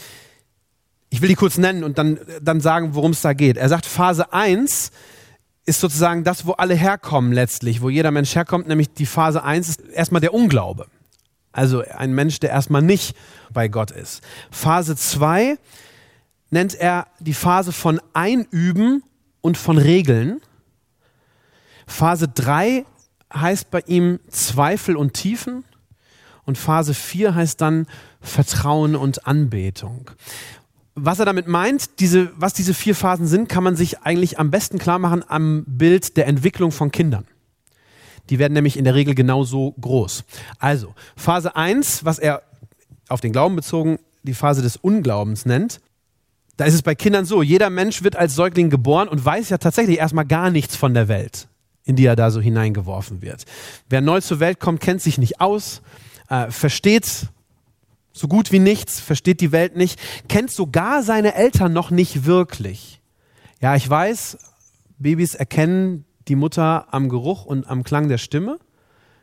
ich 1.10 1.22
will 1.22 1.30
die 1.30 1.36
kurz 1.36 1.58
nennen 1.58 1.84
und 1.84 1.98
dann, 1.98 2.20
dann 2.42 2.62
sagen, 2.62 2.94
worum 2.94 3.12
es 3.12 3.22
da 3.22 3.34
geht. 3.34 3.58
Er 3.58 3.70
sagt, 3.70 3.86
Phase 3.86 4.32
1 4.32 4.92
ist 5.66 5.80
sozusagen 5.80 6.24
das, 6.24 6.46
wo 6.46 6.54
alle 6.54 6.76
herkommen 6.76 7.32
letztlich, 7.32 7.82
wo 7.82 7.90
jeder 7.90 8.12
Mensch 8.12 8.36
herkommt, 8.36 8.68
nämlich 8.68 8.94
die 8.94 9.06
Phase 9.06 9.44
1 9.44 9.70
ist 9.70 9.82
erstmal 9.82 10.22
der 10.22 10.34
Unglaube. 10.34 10.88
Also 11.52 11.84
ein 11.84 12.14
Mensch, 12.14 12.40
der 12.40 12.52
erstmal 12.52 12.82
nicht 12.82 13.16
bei 13.52 13.68
Gott 13.68 13.92
ist. 13.92 14.22
Phase 14.52 14.96
2 14.96 15.58
nennt 16.52 16.76
er 16.76 17.08
die 17.20 17.34
Phase 17.34 17.72
von 17.72 18.00
Einüben 18.14 19.04
und 19.42 19.58
von 19.58 19.78
Regeln. 19.78 20.42
Phase 21.88 22.28
3 22.28 22.86
heißt 23.34 23.72
bei 23.72 23.82
ihm 23.88 24.20
Zweifel 24.30 24.96
und 24.96 25.14
Tiefen. 25.14 25.64
Und 26.46 26.58
Phase 26.58 26.94
4 26.94 27.36
heißt 27.36 27.62
dann 27.62 27.86
Vertrauen 28.22 28.96
und 28.96 29.28
Anbetung 29.28 30.10
was 30.96 31.20
er 31.20 31.26
damit 31.26 31.48
meint, 31.48 32.00
diese, 32.00 32.32
was 32.36 32.54
diese 32.54 32.74
vier 32.74 32.96
Phasen 32.96 33.28
sind, 33.28 33.50
kann 33.50 33.64
man 33.64 33.76
sich 33.76 34.00
eigentlich 34.02 34.40
am 34.40 34.52
besten 34.52 34.78
klar 34.78 35.00
machen 35.00 35.24
am 35.28 35.64
Bild 35.68 36.18
der 36.18 36.28
Entwicklung 36.28 36.72
von 36.72 36.92
Kindern. 36.92 37.26
Die 38.30 38.40
werden 38.40 38.54
nämlich 38.54 38.78
in 38.78 38.84
der 38.84 38.96
Regel 38.96 39.16
genauso 39.16 39.74
groß. 39.80 40.24
Also, 40.60 40.94
Phase 41.16 41.56
1, 41.56 42.06
was 42.06 42.20
er 42.20 42.44
auf 43.08 43.22
den 43.22 43.32
Glauben 43.32 43.56
bezogen 43.56 44.00
die 44.24 44.34
Phase 44.34 44.62
des 44.62 44.78
Unglaubens 44.78 45.46
nennt, 45.46 45.80
da 46.58 46.66
ist 46.66 46.74
es 46.74 46.82
bei 46.82 46.94
Kindern 46.94 47.26
so, 47.26 47.42
jeder 47.42 47.70
Mensch 47.70 48.04
wird 48.04 48.18
als 48.18 48.36
Säugling 48.36 48.70
geboren 48.70 49.08
und 49.08 49.24
weiß 49.24 49.50
ja 49.50 49.58
tatsächlich 49.58 49.98
erstmal 49.98 50.26
gar 50.26 50.52
nichts 50.52 50.76
von 50.76 50.94
der 50.94 51.08
Welt, 51.08 51.48
in 51.86 51.96
die 51.96 52.06
er 52.06 52.18
da 52.18 52.32
so 52.32 52.42
hineingeworfen 52.42 53.22
wird. 53.22 53.46
Wer 53.88 54.02
neu 54.02 54.20
zur 54.20 54.42
Welt 54.42 54.60
kommt, 54.60 54.82
kennt 54.82 55.02
sich 55.02 55.18
nicht 55.18 55.40
aus, 55.40 55.82
äh, 56.28 56.52
versteht 56.52 57.28
so 58.20 58.28
gut 58.28 58.52
wie 58.52 58.60
nichts, 58.60 59.00
versteht 59.00 59.40
die 59.40 59.52
Welt 59.52 59.78
nicht, 59.78 60.00
kennt 60.28 60.52
sogar 60.52 61.04
seine 61.04 61.36
Eltern 61.36 61.72
noch 61.72 61.90
nicht 61.90 62.26
wirklich. 62.26 63.02
Ja, 63.62 63.76
ich 63.76 63.90
weiß, 63.90 64.38
Babys 64.98 65.36
erkennen 65.36 66.06
die 66.28 66.36
Mutter 66.36 66.88
am 66.92 67.08
Geruch 67.08 67.46
und 67.46 67.68
am 67.68 67.84
Klang 67.84 68.10
der 68.10 68.18
Stimme, 68.18 68.60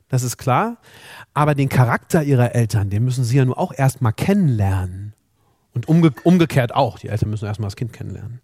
das 0.09 0.23
ist 0.23 0.39
klar, 0.39 0.79
aber 1.35 1.55
den 1.55 1.69
Charakter 1.69 2.23
ihrer 2.23 2.55
Eltern, 2.55 2.89
den 2.89 3.05
müssen 3.05 3.25
sie 3.25 3.37
ja 3.37 3.45
nur 3.45 3.59
auch 3.59 3.73
erstmal 3.77 4.13
kennenlernen. 4.13 5.13
Und 5.75 5.89
umge 5.89 6.15
umgekehrt 6.25 6.75
auch, 6.75 6.99
die 6.99 7.09
Eltern 7.09 7.29
müssen 7.29 7.45
erstmal 7.45 7.67
das 7.67 7.77
Kind 7.77 7.93
kennenlernen. 7.93 8.41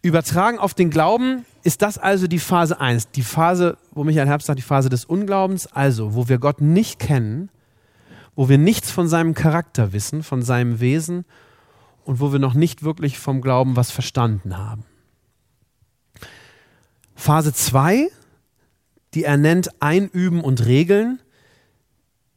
Übertragen 0.00 0.58
auf 0.58 0.72
den 0.72 0.88
Glauben 0.88 1.44
ist 1.62 1.82
das 1.82 1.98
also 1.98 2.26
die 2.26 2.38
Phase 2.38 2.80
1, 2.80 3.10
die 3.10 3.22
Phase, 3.22 3.76
wo 3.92 4.02
Michael 4.02 4.28
Herbst 4.28 4.46
sagt, 4.46 4.58
die 4.58 4.62
Phase 4.62 4.88
des 4.88 5.04
Unglaubens, 5.04 5.66
also 5.66 6.14
wo 6.14 6.28
wir 6.28 6.38
Gott 6.38 6.62
nicht 6.62 6.98
kennen, 6.98 7.50
wo 8.38 8.48
wir 8.48 8.56
nichts 8.56 8.92
von 8.92 9.08
seinem 9.08 9.34
Charakter 9.34 9.92
wissen, 9.92 10.22
von 10.22 10.42
seinem 10.42 10.78
Wesen 10.78 11.24
und 12.04 12.20
wo 12.20 12.30
wir 12.30 12.38
noch 12.38 12.54
nicht 12.54 12.84
wirklich 12.84 13.18
vom 13.18 13.40
Glauben 13.40 13.74
was 13.74 13.90
verstanden 13.90 14.56
haben. 14.56 14.84
Phase 17.16 17.52
2, 17.52 18.06
die 19.14 19.24
er 19.24 19.38
nennt 19.38 19.82
Einüben 19.82 20.40
und 20.40 20.66
Regeln, 20.66 21.18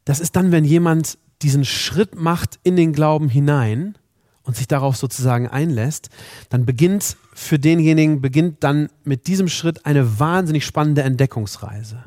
das 0.03 0.19
ist 0.19 0.35
dann, 0.35 0.51
wenn 0.51 0.65
jemand 0.65 1.19
diesen 1.43 1.65
Schritt 1.65 2.15
macht 2.15 2.59
in 2.63 2.75
den 2.75 2.93
Glauben 2.93 3.29
hinein 3.29 3.95
und 4.41 4.55
sich 4.55 4.67
darauf 4.67 4.97
sozusagen 4.97 5.49
einlässt, 5.49 6.09
dann 6.49 6.65
beginnt 6.65 7.15
für 7.35 7.59
denjenigen, 7.59 8.21
beginnt 8.21 8.63
dann 8.63 8.89
mit 9.03 9.27
diesem 9.27 9.47
Schritt 9.47 9.85
eine 9.85 10.19
wahnsinnig 10.19 10.65
spannende 10.65 11.03
Entdeckungsreise. 11.03 12.05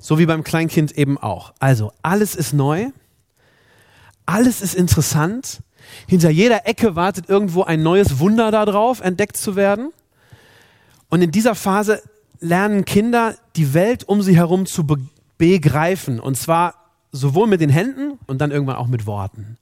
So 0.00 0.18
wie 0.18 0.26
beim 0.26 0.42
Kleinkind 0.42 0.92
eben 0.92 1.18
auch. 1.18 1.52
Also 1.60 1.92
alles 2.02 2.34
ist 2.34 2.54
neu, 2.54 2.88
alles 4.26 4.62
ist 4.62 4.74
interessant. 4.74 5.60
Hinter 6.06 6.30
jeder 6.30 6.66
Ecke 6.66 6.96
wartet 6.96 7.28
irgendwo 7.28 7.62
ein 7.64 7.82
neues 7.82 8.18
Wunder 8.18 8.50
darauf, 8.50 9.00
entdeckt 9.00 9.36
zu 9.36 9.56
werden. 9.56 9.92
Und 11.10 11.22
in 11.22 11.30
dieser 11.30 11.54
Phase 11.54 12.02
lernen 12.40 12.84
Kinder 12.84 13.34
die 13.56 13.74
Welt 13.74 14.04
um 14.04 14.22
sie 14.22 14.36
herum 14.36 14.66
zu 14.66 14.86
be 14.86 14.96
begreifen. 15.36 16.20
Und 16.20 16.36
zwar 16.36 16.74
sowohl 17.12 17.46
mit 17.46 17.62
den 17.62 17.70
Händen 17.70 18.18
und 18.26 18.42
dann 18.42 18.50
irgendwann 18.50 18.76
auch 18.76 18.88
mit 18.88 19.06
Worten. 19.06 19.56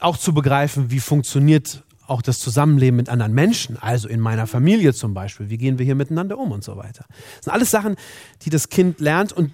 Auch 0.00 0.18
zu 0.18 0.34
begreifen, 0.34 0.90
wie 0.90 1.00
funktioniert 1.00 1.82
auch 2.06 2.20
das 2.20 2.40
Zusammenleben 2.40 2.96
mit 2.96 3.08
anderen 3.08 3.32
Menschen, 3.32 3.78
also 3.80 4.06
in 4.06 4.20
meiner 4.20 4.46
Familie 4.46 4.92
zum 4.92 5.14
Beispiel. 5.14 5.48
Wie 5.48 5.56
gehen 5.56 5.78
wir 5.78 5.86
hier 5.86 5.94
miteinander 5.94 6.38
um 6.38 6.52
und 6.52 6.62
so 6.62 6.76
weiter. 6.76 7.06
Das 7.36 7.44
sind 7.44 7.52
alles 7.54 7.70
Sachen, 7.70 7.96
die 8.42 8.50
das 8.50 8.68
Kind 8.68 9.00
lernt 9.00 9.32
und 9.32 9.52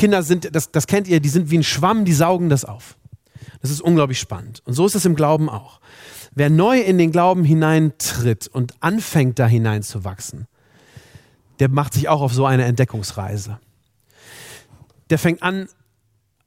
Kinder 0.00 0.22
sind, 0.22 0.56
das, 0.56 0.72
das 0.72 0.86
kennt 0.86 1.08
ihr, 1.08 1.20
die 1.20 1.28
sind 1.28 1.50
wie 1.50 1.58
ein 1.58 1.62
Schwamm, 1.62 2.06
die 2.06 2.14
saugen 2.14 2.48
das 2.48 2.64
auf. 2.64 2.96
Das 3.60 3.70
ist 3.70 3.82
unglaublich 3.82 4.18
spannend. 4.18 4.62
Und 4.64 4.72
so 4.72 4.86
ist 4.86 4.94
es 4.94 5.04
im 5.04 5.14
Glauben 5.14 5.50
auch. 5.50 5.78
Wer 6.34 6.48
neu 6.48 6.80
in 6.80 6.96
den 6.96 7.12
Glauben 7.12 7.44
hineintritt 7.44 8.48
und 8.48 8.72
anfängt 8.80 9.38
da 9.38 9.46
hineinzuwachsen, 9.46 10.46
der 11.58 11.68
macht 11.68 11.92
sich 11.92 12.08
auch 12.08 12.22
auf 12.22 12.32
so 12.32 12.46
eine 12.46 12.64
Entdeckungsreise. 12.64 13.60
Der 15.10 15.18
fängt 15.18 15.42
an, 15.42 15.68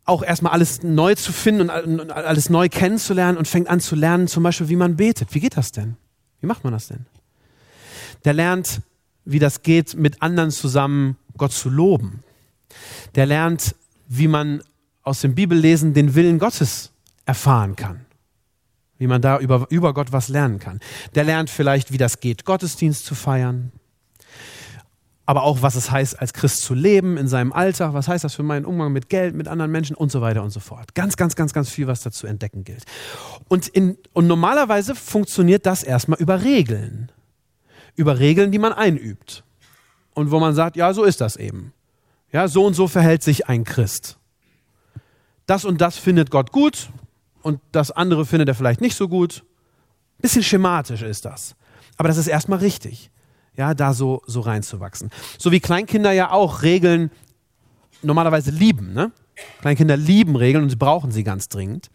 auch 0.03 0.23
erstmal 0.23 0.53
alles 0.53 0.81
neu 0.81 1.13
zu 1.13 1.31
finden 1.31 1.69
und 1.69 2.11
alles 2.11 2.49
neu 2.49 2.69
kennenzulernen 2.69 3.37
und 3.37 3.47
fängt 3.47 3.67
an 3.69 3.79
zu 3.79 3.93
lernen, 3.93 4.27
zum 4.27 4.41
Beispiel, 4.41 4.69
wie 4.69 4.75
man 4.75 4.95
betet. 4.95 5.35
Wie 5.35 5.39
geht 5.39 5.57
das 5.57 5.71
denn? 5.71 5.95
Wie 6.41 6.47
macht 6.47 6.63
man 6.63 6.73
das 6.73 6.87
denn? 6.87 7.05
Der 8.25 8.33
lernt, 8.33 8.81
wie 9.25 9.37
das 9.37 9.61
geht, 9.61 9.93
mit 9.93 10.23
anderen 10.23 10.49
zusammen 10.49 11.17
Gott 11.37 11.51
zu 11.51 11.69
loben 11.69 12.23
der 13.15 13.25
lernt, 13.25 13.75
wie 14.07 14.27
man 14.27 14.61
aus 15.03 15.21
dem 15.21 15.35
Bibellesen 15.35 15.93
den 15.93 16.15
Willen 16.15 16.39
Gottes 16.39 16.91
erfahren 17.25 17.75
kann. 17.75 18.05
Wie 18.97 19.07
man 19.07 19.21
da 19.21 19.39
über, 19.39 19.67
über 19.69 19.93
Gott 19.93 20.11
was 20.11 20.29
lernen 20.29 20.59
kann. 20.59 20.79
Der 21.15 21.23
lernt 21.23 21.49
vielleicht, 21.49 21.91
wie 21.91 21.97
das 21.97 22.19
geht, 22.19 22.45
Gottesdienst 22.45 23.05
zu 23.05 23.15
feiern. 23.15 23.71
Aber 25.25 25.43
auch, 25.43 25.61
was 25.61 25.75
es 25.75 25.89
heißt, 25.89 26.19
als 26.19 26.33
Christ 26.33 26.63
zu 26.63 26.73
leben 26.73 27.17
in 27.17 27.27
seinem 27.27 27.53
Alltag. 27.53 27.93
Was 27.93 28.07
heißt 28.07 28.23
das 28.23 28.35
für 28.35 28.43
meinen 28.43 28.65
Umgang 28.65 28.91
mit 28.91 29.09
Geld, 29.09 29.35
mit 29.35 29.47
anderen 29.47 29.71
Menschen 29.71 29.95
und 29.95 30.11
so 30.11 30.21
weiter 30.21 30.43
und 30.43 30.49
so 30.51 30.59
fort. 30.59 30.95
Ganz, 30.95 31.15
ganz, 31.15 31.35
ganz, 31.35 31.53
ganz 31.53 31.69
viel, 31.69 31.87
was 31.87 32.01
da 32.01 32.11
zu 32.11 32.27
entdecken 32.27 32.63
gilt. 32.65 32.83
Und, 33.47 33.67
in, 33.69 33.97
und 34.11 34.27
normalerweise 34.27 34.95
funktioniert 34.95 35.65
das 35.65 35.83
erstmal 35.83 36.19
über 36.19 36.43
Regeln. 36.43 37.09
Über 37.95 38.19
Regeln, 38.19 38.51
die 38.51 38.59
man 38.59 38.73
einübt. 38.73 39.43
Und 40.13 40.31
wo 40.31 40.39
man 40.39 40.55
sagt, 40.55 40.75
ja, 40.75 40.93
so 40.93 41.03
ist 41.03 41.21
das 41.21 41.37
eben. 41.37 41.73
Ja, 42.33 42.47
so 42.47 42.65
und 42.65 42.73
so 42.73 42.87
verhält 42.87 43.23
sich 43.23 43.47
ein 43.47 43.63
Christ. 43.63 44.17
Das 45.45 45.65
und 45.65 45.79
das 45.81 45.97
findet 45.97 46.31
Gott 46.31 46.51
gut 46.51 46.89
und 47.43 47.61
das 47.71 47.91
andere 47.91 48.25
findet 48.25 48.49
er 48.49 48.55
vielleicht 48.55 48.81
nicht 48.81 48.95
so 48.95 49.07
gut. 49.07 49.45
Bisschen 50.17 50.43
schematisch 50.43 51.03
ist 51.03 51.25
das. 51.25 51.55
Aber 51.97 52.07
das 52.07 52.17
ist 52.17 52.27
erstmal 52.27 52.59
richtig. 52.59 53.11
Ja, 53.55 53.75
da 53.75 53.93
so, 53.93 54.23
so 54.25 54.41
reinzuwachsen. 54.41 55.11
So 55.37 55.51
wie 55.51 55.59
Kleinkinder 55.59 56.11
ja 56.11 56.31
auch 56.31 56.63
Regeln 56.63 57.11
normalerweise 58.01 58.49
lieben. 58.49 58.93
Ne? 58.93 59.11
Kleinkinder 59.61 59.95
lieben 59.95 60.35
Regeln 60.35 60.63
und 60.63 60.69
sie 60.71 60.75
brauchen 60.75 61.11
sie 61.11 61.23
ganz 61.23 61.49
dringend. 61.49 61.91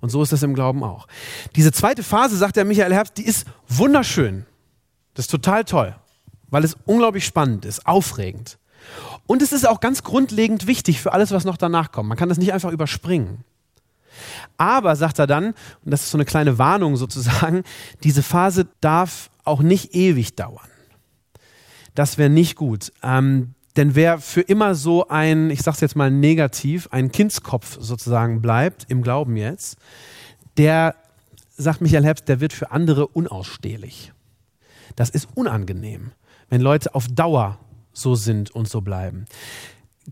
Und 0.00 0.08
so 0.08 0.22
ist 0.22 0.32
das 0.32 0.42
im 0.42 0.54
Glauben 0.54 0.82
auch. 0.82 1.06
Diese 1.56 1.72
zweite 1.72 2.02
Phase, 2.02 2.36
sagt 2.38 2.56
der 2.56 2.64
Michael 2.64 2.94
Herbst, 2.94 3.18
die 3.18 3.26
ist 3.26 3.46
wunderschön. 3.68 4.46
Das 5.12 5.24
ist 5.26 5.30
total 5.30 5.64
toll, 5.64 5.94
weil 6.48 6.64
es 6.64 6.74
unglaublich 6.86 7.26
spannend 7.26 7.66
ist, 7.66 7.86
aufregend. 7.86 8.58
Und 9.30 9.42
es 9.42 9.52
ist 9.52 9.64
auch 9.64 9.78
ganz 9.78 10.02
grundlegend 10.02 10.66
wichtig 10.66 11.00
für 11.00 11.12
alles, 11.12 11.30
was 11.30 11.44
noch 11.44 11.56
danach 11.56 11.92
kommt. 11.92 12.08
Man 12.08 12.18
kann 12.18 12.28
das 12.28 12.38
nicht 12.38 12.52
einfach 12.52 12.72
überspringen. 12.72 13.44
Aber, 14.56 14.96
sagt 14.96 15.20
er 15.20 15.28
dann, 15.28 15.54
und 15.84 15.92
das 15.92 16.02
ist 16.02 16.10
so 16.10 16.18
eine 16.18 16.24
kleine 16.24 16.58
Warnung 16.58 16.96
sozusagen, 16.96 17.62
diese 18.02 18.24
Phase 18.24 18.66
darf 18.80 19.30
auch 19.44 19.62
nicht 19.62 19.94
ewig 19.94 20.34
dauern. 20.34 20.66
Das 21.94 22.18
wäre 22.18 22.28
nicht 22.28 22.56
gut. 22.56 22.90
Ähm, 23.04 23.54
denn 23.76 23.94
wer 23.94 24.18
für 24.18 24.40
immer 24.40 24.74
so 24.74 25.06
ein, 25.06 25.50
ich 25.50 25.62
sag's 25.62 25.80
jetzt 25.80 25.94
mal 25.94 26.10
negativ, 26.10 26.88
ein 26.90 27.12
Kindskopf 27.12 27.78
sozusagen 27.80 28.42
bleibt, 28.42 28.86
im 28.88 29.00
Glauben 29.00 29.36
jetzt, 29.36 29.78
der 30.56 30.96
sagt 31.56 31.82
Michael 31.82 32.04
Herbst, 32.04 32.26
der 32.26 32.40
wird 32.40 32.52
für 32.52 32.72
andere 32.72 33.06
unausstehlich. 33.06 34.12
Das 34.96 35.08
ist 35.08 35.28
unangenehm, 35.36 36.10
wenn 36.48 36.60
Leute 36.60 36.96
auf 36.96 37.06
Dauer 37.06 37.60
so 38.00 38.14
sind 38.14 38.50
und 38.50 38.68
so 38.68 38.80
bleiben. 38.80 39.26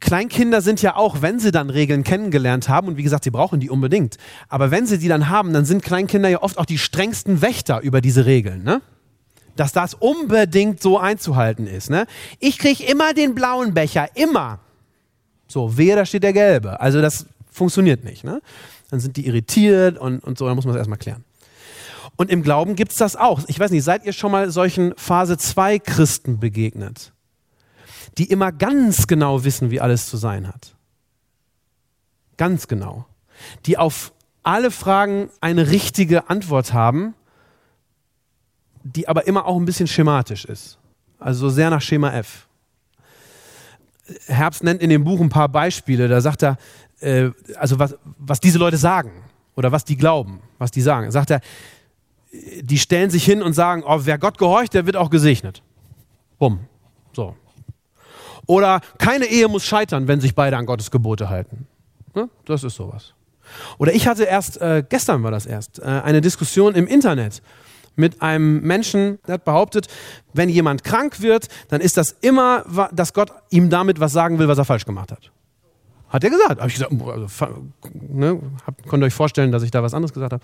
Kleinkinder 0.01 0.61
sind 0.61 0.83
ja 0.83 0.97
auch, 0.97 1.23
wenn 1.23 1.41
sie 1.41 1.51
dann 1.51 1.71
Regeln 1.71 2.05
kennengelernt 2.05 2.69
haben, 2.69 2.89
und 2.89 2.97
wie 2.97 3.03
gesagt, 3.03 3.25
sie 3.25 3.31
brauchen 3.31 3.59
die 3.59 3.71
unbedingt, 3.71 4.17
aber 4.49 4.71
wenn 4.71 4.87
sie 4.87 4.99
die 4.99 5.09
dann 5.09 5.29
haben, 5.29 5.53
dann 5.53 5.65
sind 5.65 5.83
Kleinkinder 5.83 6.29
ja 6.29 6.43
oft 6.43 6.59
auch 6.59 6.67
die 6.67 6.79
strengsten 6.79 7.43
Wächter 7.43 7.81
über 7.81 8.01
diese 8.01 8.27
Regeln, 8.27 8.63
ne? 8.63 8.81
Dass 9.57 9.73
das 9.73 9.95
unbedingt 9.95 10.81
so 10.81 10.99
einzuhalten 10.99 11.67
ist, 11.67 11.91
ne? 11.91 12.07
Ich 12.39 12.59
kriege 12.59 12.85
immer 12.85 13.13
den 13.13 13.35
blauen 13.35 13.75
Becher, 13.75 14.09
immer. 14.15 14.61
So, 15.49 15.77
wer, 15.77 15.97
da 15.97 16.07
steht 16.07 16.23
der 16.23 16.33
gelbe. 16.33 16.81
Also 16.81 17.01
das 17.01 17.27
funktioniert 17.51 18.05
nicht, 18.05 18.23
ne? 18.23 18.41
Dann 18.91 19.01
sind 19.01 19.17
die 19.17 19.27
irritiert 19.27 19.99
und, 19.99 20.23
und 20.23 20.39
so, 20.39 20.47
dann 20.47 20.55
muss 20.55 20.65
man 20.65 20.75
es 20.75 20.79
erstmal 20.79 20.99
klären. 20.99 21.25
Und 22.17 22.31
im 22.31 22.43
Glauben 22.43 22.77
gibt 22.77 22.93
es 22.93 22.99
das 22.99 23.17
auch. 23.17 23.41
Ich 23.49 23.59
weiß 23.59 23.71
nicht, 23.71 23.85
seid 23.85 24.05
ihr 24.05 24.13
schon 24.13 24.33
mal 24.33 24.51
solchen 24.51 24.93
Phase 24.97 25.39
2 25.39 25.79
Christen 25.79 26.39
begegnet? 26.39 27.13
Die 28.19 28.25
immer 28.25 28.53
ganz 28.53 29.07
genau 29.07 29.45
wissen, 29.45 29.71
wie 29.71 29.81
alles 29.81 30.09
zu 30.09 30.17
sein 30.17 30.49
hat. 30.49 30.75
Ganz 32.37 32.69
genau. 32.69 33.07
Die 33.67 33.79
auf 33.79 34.13
alle 34.43 34.71
Fragen 34.71 35.31
eine 35.41 35.71
richtige 35.71 36.29
Antwort 36.29 36.73
haben, 36.73 37.15
die 38.83 39.09
aber 39.09 39.27
immer 39.27 39.47
auch 39.47 39.57
ein 39.57 39.65
bisschen 39.65 39.87
schematisch 39.87 40.45
ist. 40.45 40.79
Also 41.19 41.49
sehr 41.49 41.71
nach 41.71 41.83
Schema 41.83 42.13
F. 42.13 42.49
Herbst 44.27 44.65
nennt 44.65 44.81
in 44.81 44.91
dem 44.91 45.05
Buch 45.05 45.21
ein 45.21 45.29
paar 45.29 45.49
Beispiele. 45.49 46.09
Da 46.09 46.21
sagt 46.21 46.43
er, 46.43 46.57
äh, 47.01 47.31
also 47.57 47.79
was, 47.79 47.97
was 48.19 48.41
diese 48.41 48.59
Leute 48.59 48.79
sagen 48.79 49.13
oder 49.55 49.71
was 49.71 49.85
die 49.85 49.97
glauben, 49.97 50.41
was 50.59 50.71
die 50.71 50.81
sagen. 50.81 51.11
Sagt 51.11 51.31
er, 51.31 51.41
die 52.63 52.79
stellen 52.79 53.11
sich 53.11 53.25
hin 53.25 53.43
und 53.43 53.53
sagen, 53.53 53.83
oh, 53.87 54.01
wer 54.05 54.19
Gott 54.19 54.39
gehorcht, 54.39 54.75
der 54.75 54.87
wird 54.87 54.97
auch 54.97 55.11
gesegnet. 55.11 55.63
Bumm. 56.39 56.61
So, 57.13 57.35
oder 58.49 58.81
keine 58.99 59.27
Ehe 59.27 59.47
muss 59.47 59.65
scheitern, 59.65 60.09
wenn 60.09 60.21
sich 60.21 60.35
beide 60.35 60.57
an 60.57 60.67
Gottes 60.67 60.91
Gebote 60.91 61.29
halten. 61.29 61.69
Ne? 62.15 62.29
Das 62.47 62.65
ist 62.65 62.75
sowas. 62.75 63.15
Oder 63.79 63.95
ich 63.95 64.09
hatte 64.09 64.25
erst, 64.25 64.61
äh, 64.61 64.83
gestern 64.89 65.23
war 65.23 65.31
das 65.31 65.47
erst, 65.47 65.79
äh, 65.79 65.85
eine 65.85 66.21
Diskussion 66.21 66.75
im 66.75 66.87
Internet 66.89 67.43
mit 67.95 68.23
einem 68.23 68.61
Menschen, 68.63 69.19
der 69.27 69.35
hat 69.35 69.45
behauptet, 69.45 69.89
wenn 70.33 70.49
jemand 70.49 70.85
krank 70.85 71.21
wird, 71.21 71.49
dann 71.69 71.81
ist 71.81 71.97
das 71.97 72.17
immer, 72.21 72.65
dass 72.93 73.13
Gott 73.13 73.33
ihm 73.51 73.71
damit 73.71 74.01
was 74.01 74.13
sagen 74.13 74.39
will, 74.39 74.49
was 74.49 74.59
er 74.59 74.65
falsch 74.65 74.85
gemacht 74.85 75.13
hat. 75.13 75.31
Hat 76.09 76.25
er 76.25 76.31
gesagt. 76.31 76.59
Habe 76.61 76.69
ich 76.69 76.75
gesagt, 76.75 76.93
also, 76.93 77.27
ne, 77.93 78.41
hab, 78.67 78.89
könnt 78.89 79.03
ihr 79.03 79.07
euch 79.07 79.15
vorstellen, 79.15 79.53
dass 79.53 79.63
ich 79.63 79.71
da 79.71 79.83
was 79.83 79.95
anderes 79.95 80.15
gesagt 80.15 80.33
habe. 80.33 80.43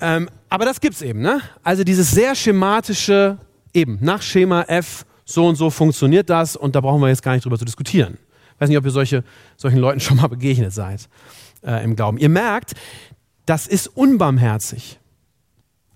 Ähm, 0.00 0.28
aber 0.50 0.64
das 0.66 0.80
gibt's 0.80 1.00
eben, 1.00 1.20
ne? 1.20 1.40
Also 1.62 1.84
dieses 1.84 2.10
sehr 2.10 2.34
schematische, 2.34 3.38
eben 3.72 3.98
nach 4.00 4.20
Schema 4.20 4.62
F, 4.62 5.06
so 5.32 5.46
und 5.46 5.56
so 5.56 5.70
funktioniert 5.70 6.30
das 6.30 6.56
und 6.56 6.74
da 6.74 6.80
brauchen 6.80 7.00
wir 7.00 7.08
jetzt 7.08 7.22
gar 7.22 7.32
nicht 7.32 7.44
drüber 7.44 7.58
zu 7.58 7.64
diskutieren. 7.64 8.18
Ich 8.54 8.60
weiß 8.60 8.68
nicht, 8.68 8.78
ob 8.78 8.84
ihr 8.84 8.90
solche, 8.90 9.24
solchen 9.56 9.78
Leuten 9.78 10.00
schon 10.00 10.16
mal 10.18 10.28
begegnet 10.28 10.72
seid 10.72 11.08
äh, 11.64 11.82
im 11.84 11.96
Glauben. 11.96 12.18
Ihr 12.18 12.28
merkt, 12.28 12.74
das 13.46 13.66
ist 13.66 13.88
unbarmherzig, 13.88 14.98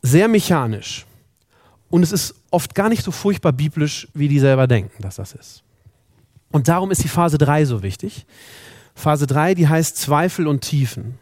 sehr 0.02 0.28
mechanisch 0.28 1.07
und 1.90 2.02
es 2.02 2.12
ist 2.12 2.35
oft 2.50 2.75
gar 2.75 2.88
nicht 2.88 3.05
so 3.05 3.12
furchtbar 3.12 3.52
biblisch, 3.52 4.09
wie 4.14 4.28
die 4.28 4.40
selber 4.40 4.66
denken, 4.66 5.02
dass 5.02 5.16
das 5.16 5.33
ist. 5.33 5.62
Und 6.50 6.69
darum 6.69 6.90
ist 6.90 7.05
die 7.05 7.09
Phase 7.09 7.38
3 7.38 7.64
so 7.64 7.83
wichtig. 7.83 8.26
Phase 8.95 9.26
3, 9.26 9.55
die 9.55 9.69
heißt 9.69 9.97
Zweifel 9.97 10.47
und 10.47 10.62
Tiefen. 10.62 11.19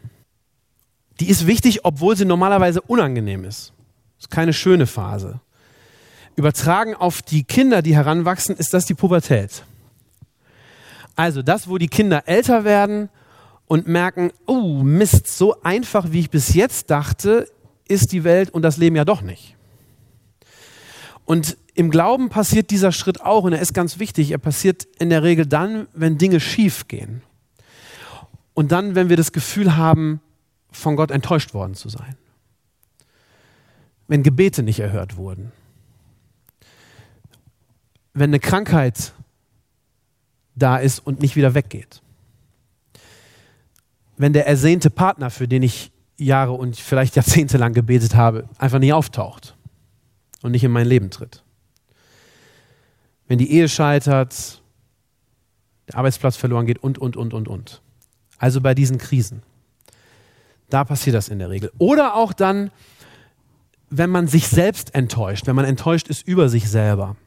Die 1.19 1.29
ist 1.29 1.47
wichtig, 1.47 1.83
obwohl 1.83 2.15
sie 2.15 2.25
normalerweise 2.25 2.81
unangenehm 2.81 3.43
ist. 3.43 3.73
Das 4.17 4.25
ist 4.25 4.31
keine 4.31 4.53
schöne 4.53 4.87
Phase. 4.87 5.39
Übertragen 6.35 6.95
auf 6.95 7.21
die 7.21 7.43
Kinder, 7.43 7.81
die 7.81 7.95
heranwachsen, 7.95 8.55
ist 8.57 8.73
das 8.73 8.85
die 8.85 8.93
Pubertät. 8.93 9.63
Also 11.15 11.41
das, 11.41 11.69
wo 11.69 11.77
die 11.77 11.87
Kinder 11.87 12.27
älter 12.27 12.65
werden 12.65 13.09
und 13.67 13.87
merken, 13.87 14.31
oh 14.45 14.83
Mist, 14.83 15.27
so 15.27 15.61
einfach 15.61 16.11
wie 16.11 16.19
ich 16.19 16.29
bis 16.29 16.53
jetzt 16.53 16.89
dachte, 16.89 17.47
ist 17.87 18.11
die 18.11 18.23
Welt 18.23 18.49
und 18.49 18.63
das 18.63 18.77
Leben 18.77 18.95
ja 18.95 19.05
doch 19.05 19.21
nicht. 19.21 19.55
Und 21.23 21.57
im 21.73 21.89
Glauben 21.89 22.29
passiert 22.29 22.69
dieser 22.69 22.91
Schritt 22.91 23.21
auch 23.21 23.43
und 23.43 23.53
er 23.53 23.61
ist 23.61 23.73
ganz 23.73 23.97
wichtig. 23.99 24.31
Er 24.31 24.37
passiert 24.37 24.85
in 24.99 25.09
der 25.09 25.23
Regel 25.23 25.45
dann, 25.45 25.87
wenn 25.93 26.17
Dinge 26.17 26.39
schief 26.39 26.87
gehen. 26.87 27.21
Und 28.53 28.71
dann, 28.71 28.95
wenn 28.95 29.09
wir 29.09 29.17
das 29.17 29.31
Gefühl 29.31 29.75
haben, 29.75 30.21
von 30.71 30.95
Gott 30.95 31.11
enttäuscht 31.11 31.53
worden 31.53 31.75
zu 31.75 31.89
sein. 31.89 32.15
Wenn 34.07 34.23
Gebete 34.23 34.63
nicht 34.63 34.79
erhört 34.79 35.17
wurden 35.17 35.51
wenn 38.15 38.29
eine 38.29 38.39
Krankheit 38.39 39.13
da 40.55 40.77
ist 40.77 40.99
und 40.99 41.21
nicht 41.21 41.35
wieder 41.35 41.53
weggeht. 41.53 42.01
Wenn 44.17 44.31
der 44.31 44.47
ersehnte 44.47 44.89
Partner, 44.89 45.29
für 45.29 45.47
den 45.47 45.61
ich 45.61 45.91
Jahre 46.17 46.53
und 46.53 46.77
vielleicht 46.77 47.17
Jahrzehnte 47.17 47.57
lang 47.57 47.73
gebetet 47.73 48.15
habe, 48.15 48.47
einfach 48.57 48.79
nicht 48.79 48.93
auftaucht 48.93 49.55
und 50.41 50.51
nicht 50.51 50.63
in 50.63 50.71
mein 50.71 50.87
Leben 50.87 51.09
tritt. 51.09 51.43
Wenn 53.27 53.37
die 53.37 53.51
Ehe 53.51 53.67
scheitert, 53.67 54.61
der 55.89 55.97
Arbeitsplatz 55.97 56.37
verloren 56.37 56.65
geht 56.65 56.81
und, 56.81 56.97
und, 56.97 57.17
und, 57.17 57.33
und, 57.33 57.49
und. 57.49 57.81
Also 58.37 58.61
bei 58.61 58.73
diesen 58.73 58.97
Krisen. 58.97 59.43
Da 60.69 60.85
passiert 60.85 61.17
das 61.17 61.27
in 61.27 61.39
der 61.39 61.49
Regel. 61.49 61.71
Oder 61.79 62.15
auch 62.15 62.31
dann, 62.31 62.71
wenn 63.89 64.09
man 64.09 64.27
sich 64.27 64.47
selbst 64.47 64.95
enttäuscht, 64.95 65.47
wenn 65.47 65.55
man 65.55 65.65
enttäuscht 65.65 66.07
ist 66.07 66.25
über 66.25 66.47
sich 66.47 66.69
selber 66.69 67.17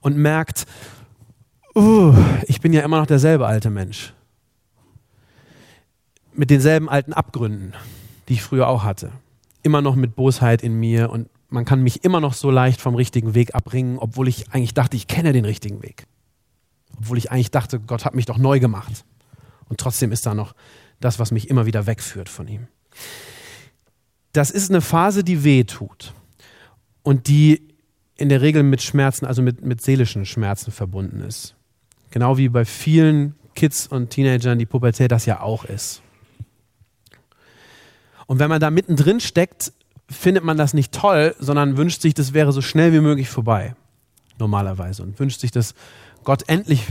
und 0.00 0.16
merkt, 0.16 0.66
uh, 1.74 2.14
ich 2.46 2.60
bin 2.60 2.72
ja 2.72 2.82
immer 2.82 2.98
noch 2.98 3.06
derselbe 3.06 3.46
alte 3.46 3.70
Mensch. 3.70 4.14
Mit 6.32 6.50
denselben 6.50 6.88
alten 6.88 7.12
Abgründen, 7.12 7.74
die 8.28 8.34
ich 8.34 8.42
früher 8.42 8.68
auch 8.68 8.84
hatte. 8.84 9.12
Immer 9.62 9.82
noch 9.82 9.94
mit 9.94 10.16
Bosheit 10.16 10.62
in 10.62 10.78
mir 10.78 11.10
und 11.10 11.28
man 11.48 11.64
kann 11.64 11.82
mich 11.82 12.04
immer 12.04 12.20
noch 12.20 12.32
so 12.32 12.50
leicht 12.50 12.80
vom 12.80 12.94
richtigen 12.94 13.34
Weg 13.34 13.54
abbringen, 13.54 13.98
obwohl 13.98 14.28
ich 14.28 14.52
eigentlich 14.52 14.74
dachte, 14.74 14.96
ich 14.96 15.08
kenne 15.08 15.32
den 15.32 15.44
richtigen 15.44 15.82
Weg. 15.82 16.06
Obwohl 16.96 17.18
ich 17.18 17.30
eigentlich 17.30 17.50
dachte, 17.50 17.80
Gott 17.80 18.04
hat 18.04 18.14
mich 18.14 18.26
doch 18.26 18.38
neu 18.38 18.60
gemacht. 18.60 19.04
Und 19.68 19.80
trotzdem 19.80 20.12
ist 20.12 20.24
da 20.26 20.34
noch 20.34 20.54
das, 21.00 21.18
was 21.18 21.32
mich 21.32 21.50
immer 21.50 21.66
wieder 21.66 21.86
wegführt 21.86 22.28
von 22.28 22.46
ihm. 22.46 22.68
Das 24.32 24.50
ist 24.50 24.70
eine 24.70 24.80
Phase, 24.80 25.24
die 25.24 25.42
weh 25.42 25.64
tut 25.64 26.14
und 27.02 27.26
die 27.26 27.69
in 28.20 28.28
der 28.28 28.42
Regel 28.42 28.62
mit 28.62 28.82
Schmerzen, 28.82 29.24
also 29.24 29.40
mit, 29.40 29.64
mit 29.64 29.80
seelischen 29.80 30.26
Schmerzen 30.26 30.72
verbunden 30.72 31.22
ist. 31.22 31.54
Genau 32.10 32.36
wie 32.36 32.48
bei 32.48 32.64
vielen 32.64 33.34
Kids 33.54 33.86
und 33.86 34.10
Teenagern 34.10 34.58
die 34.58 34.66
Pubertät 34.66 35.10
das 35.10 35.26
ja 35.26 35.40
auch 35.40 35.64
ist. 35.64 36.02
Und 38.26 38.38
wenn 38.38 38.50
man 38.50 38.60
da 38.60 38.70
mittendrin 38.70 39.20
steckt, 39.20 39.72
findet 40.08 40.44
man 40.44 40.56
das 40.56 40.74
nicht 40.74 40.92
toll, 40.92 41.34
sondern 41.38 41.76
wünscht 41.76 42.02
sich, 42.02 42.14
das 42.14 42.34
wäre 42.34 42.52
so 42.52 42.60
schnell 42.60 42.92
wie 42.92 43.00
möglich 43.00 43.28
vorbei. 43.28 43.74
Normalerweise. 44.38 45.02
Und 45.02 45.18
wünscht 45.18 45.40
sich, 45.40 45.50
dass 45.50 45.74
Gott 46.24 46.44
endlich 46.46 46.88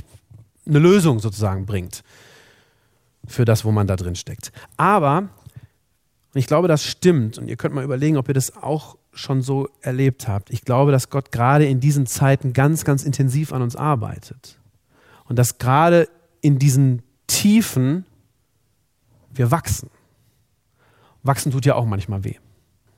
eine 0.65 0.79
Lösung 0.79 1.19
sozusagen 1.19 1.65
bringt 1.65 2.03
für 3.27 3.45
das, 3.45 3.65
wo 3.65 3.71
man 3.71 3.87
da 3.87 3.95
drin 3.95 4.15
steckt. 4.15 4.51
Aber, 4.77 5.17
und 5.19 5.29
ich 6.33 6.47
glaube, 6.47 6.67
das 6.67 6.83
stimmt, 6.83 7.37
und 7.37 7.47
ihr 7.47 7.55
könnt 7.55 7.75
mal 7.75 7.83
überlegen, 7.83 8.17
ob 8.17 8.27
ihr 8.27 8.33
das 8.33 8.55
auch 8.55 8.97
schon 9.11 9.41
so 9.41 9.69
erlebt 9.81 10.27
habt. 10.27 10.49
Ich 10.49 10.63
glaube, 10.63 10.91
dass 10.91 11.09
Gott 11.09 11.31
gerade 11.31 11.65
in 11.65 11.79
diesen 11.79 12.05
Zeiten 12.05 12.53
ganz, 12.53 12.85
ganz 12.85 13.03
intensiv 13.03 13.53
an 13.53 13.61
uns 13.61 13.75
arbeitet. 13.75 14.59
Und 15.25 15.37
dass 15.37 15.57
gerade 15.57 16.07
in 16.41 16.59
diesen 16.59 17.01
Tiefen 17.27 18.05
wir 19.31 19.51
wachsen. 19.51 19.89
Wachsen 21.23 21.51
tut 21.51 21.65
ja 21.65 21.75
auch 21.75 21.85
manchmal 21.85 22.23
weh. 22.23 22.35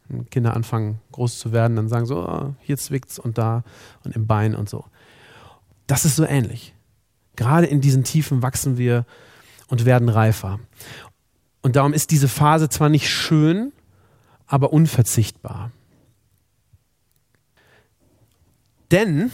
Wenn 0.07 0.29
Kinder 0.29 0.55
anfangen 0.55 0.99
groß 1.11 1.39
zu 1.39 1.51
werden, 1.51 1.75
dann 1.75 1.89
sagen 1.89 2.05
so, 2.05 2.27
oh, 2.27 2.55
hier 2.59 2.77
zwickt's 2.77 3.19
und 3.19 3.37
da 3.37 3.63
und 4.03 4.15
im 4.15 4.27
Bein 4.27 4.55
und 4.55 4.69
so. 4.69 4.85
Das 5.87 6.05
ist 6.05 6.15
so 6.15 6.25
ähnlich. 6.25 6.73
Gerade 7.35 7.67
in 7.67 7.81
diesen 7.81 8.03
Tiefen 8.03 8.41
wachsen 8.41 8.77
wir 8.77 9.05
und 9.67 9.85
werden 9.85 10.09
reifer. 10.09 10.59
Und 11.61 11.75
darum 11.75 11.93
ist 11.93 12.11
diese 12.11 12.27
Phase 12.27 12.69
zwar 12.69 12.89
nicht 12.89 13.09
schön, 13.09 13.71
aber 14.47 14.73
unverzichtbar. 14.73 15.71
Denn 18.91 19.31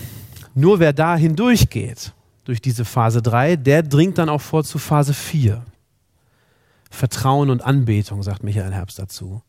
nur 0.53 0.79
wer 0.79 0.93
da 0.93 1.15
hindurchgeht, 1.15 2.13
durch 2.45 2.61
diese 2.61 2.85
Phase 2.85 3.21
3, 3.21 3.57
der 3.57 3.83
dringt 3.83 4.17
dann 4.17 4.29
auch 4.29 4.41
vor 4.41 4.63
zu 4.63 4.79
Phase 4.79 5.13
4. 5.13 5.63
Vertrauen 6.89 7.49
und 7.49 7.61
Anbetung, 7.61 8.23
sagt 8.23 8.43
Michael 8.43 8.73
Herbst 8.73 8.97
dazu. 8.99 9.41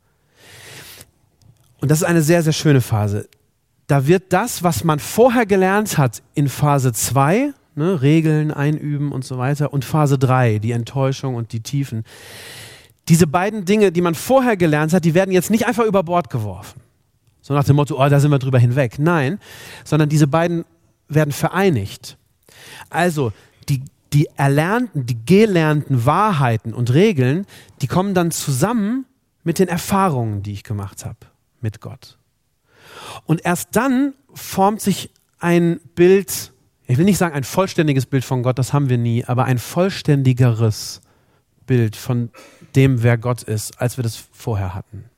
Und 1.80 1.90
das 1.90 1.98
ist 1.98 2.04
eine 2.04 2.22
sehr, 2.22 2.42
sehr 2.42 2.52
schöne 2.52 2.80
Phase. 2.80 3.28
Da 3.86 4.06
wird 4.06 4.32
das, 4.32 4.62
was 4.62 4.82
man 4.84 4.98
vorher 4.98 5.46
gelernt 5.46 5.96
hat 5.96 6.22
in 6.34 6.48
Phase 6.48 6.92
2, 6.92 7.52
ne, 7.76 8.02
Regeln 8.02 8.50
einüben 8.50 9.12
und 9.12 9.24
so 9.24 9.38
weiter, 9.38 9.72
und 9.72 9.84
Phase 9.84 10.18
3, 10.18 10.58
die 10.58 10.72
Enttäuschung 10.72 11.36
und 11.36 11.52
die 11.52 11.60
Tiefen, 11.60 12.04
diese 13.08 13.26
beiden 13.26 13.64
Dinge, 13.64 13.92
die 13.92 14.02
man 14.02 14.14
vorher 14.14 14.56
gelernt 14.56 14.92
hat, 14.92 15.04
die 15.04 15.14
werden 15.14 15.30
jetzt 15.30 15.50
nicht 15.50 15.66
einfach 15.66 15.84
über 15.84 16.02
Bord 16.02 16.28
geworfen. 16.28 16.80
So 17.48 17.54
nach 17.54 17.64
dem 17.64 17.76
Motto, 17.76 17.98
oh, 17.98 18.08
da 18.10 18.20
sind 18.20 18.30
wir 18.30 18.38
drüber 18.38 18.58
hinweg. 18.58 18.98
Nein, 18.98 19.40
sondern 19.82 20.10
diese 20.10 20.26
beiden 20.26 20.66
werden 21.08 21.32
vereinigt. 21.32 22.18
Also 22.90 23.32
die, 23.70 23.82
die 24.12 24.28
erlernten, 24.36 25.06
die 25.06 25.16
gelernten 25.24 26.04
Wahrheiten 26.04 26.74
und 26.74 26.92
Regeln, 26.92 27.46
die 27.80 27.86
kommen 27.86 28.12
dann 28.12 28.32
zusammen 28.32 29.06
mit 29.44 29.58
den 29.58 29.68
Erfahrungen, 29.68 30.42
die 30.42 30.52
ich 30.52 30.62
gemacht 30.62 31.06
habe 31.06 31.16
mit 31.62 31.80
Gott. 31.80 32.18
Und 33.24 33.42
erst 33.46 33.68
dann 33.72 34.12
formt 34.34 34.82
sich 34.82 35.10
ein 35.38 35.80
Bild, 35.94 36.52
ich 36.86 36.98
will 36.98 37.06
nicht 37.06 37.16
sagen 37.16 37.34
ein 37.34 37.44
vollständiges 37.44 38.04
Bild 38.04 38.26
von 38.26 38.42
Gott, 38.42 38.58
das 38.58 38.74
haben 38.74 38.90
wir 38.90 38.98
nie, 38.98 39.24
aber 39.24 39.46
ein 39.46 39.58
vollständigeres 39.58 41.00
Bild 41.66 41.96
von 41.96 42.28
dem, 42.76 43.02
wer 43.02 43.16
Gott 43.16 43.42
ist, 43.42 43.80
als 43.80 43.96
wir 43.96 44.02
das 44.02 44.22
vorher 44.32 44.74
hatten. 44.74 45.08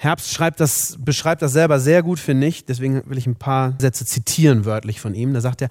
Herbst 0.00 0.32
schreibt 0.32 0.60
das, 0.60 0.96
beschreibt 1.00 1.42
das 1.42 1.52
selber 1.52 1.80
sehr 1.80 2.04
gut, 2.04 2.20
finde 2.20 2.46
ich. 2.46 2.64
Deswegen 2.64 3.02
will 3.10 3.18
ich 3.18 3.26
ein 3.26 3.34
paar 3.34 3.74
Sätze 3.80 4.06
zitieren 4.06 4.64
wörtlich 4.64 5.00
von 5.00 5.12
ihm. 5.12 5.34
Da 5.34 5.40
sagt 5.40 5.60
er, 5.60 5.70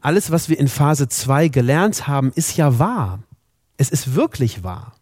alles, 0.00 0.32
was 0.32 0.48
wir 0.48 0.58
in 0.58 0.66
Phase 0.66 1.08
2 1.08 1.46
gelernt 1.46 2.08
haben, 2.08 2.32
ist 2.34 2.56
ja 2.56 2.80
wahr. 2.80 3.20
Es 3.76 3.90
ist 3.90 4.16
wirklich 4.16 4.64
wahr. 4.64 4.96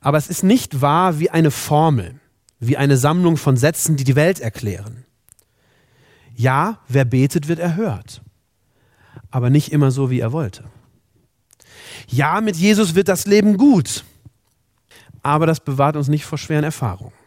Aber 0.00 0.16
es 0.18 0.28
ist 0.28 0.44
nicht 0.44 0.82
wahr 0.82 1.18
wie 1.18 1.30
eine 1.30 1.50
Formel, 1.50 2.20
wie 2.60 2.76
eine 2.76 2.96
Sammlung 2.96 3.36
von 3.36 3.56
Sätzen, 3.56 3.96
die 3.96 4.04
die 4.04 4.14
Welt 4.14 4.38
erklären. 4.38 5.04
Ja, 6.36 6.78
wer 6.86 7.04
betet, 7.04 7.48
wird 7.48 7.58
erhört. 7.58 8.22
Aber 9.32 9.50
nicht 9.50 9.72
immer 9.72 9.90
so, 9.90 10.10
wie 10.10 10.20
er 10.20 10.30
wollte. 10.30 10.62
Ja, 12.06 12.40
mit 12.40 12.54
Jesus 12.54 12.94
wird 12.94 13.08
das 13.08 13.26
Leben 13.26 13.56
gut. 13.56 14.04
Aber 15.24 15.46
das 15.46 15.58
bewahrt 15.58 15.96
uns 15.96 16.06
nicht 16.06 16.24
vor 16.24 16.38
schweren 16.38 16.62
Erfahrungen. 16.62 17.23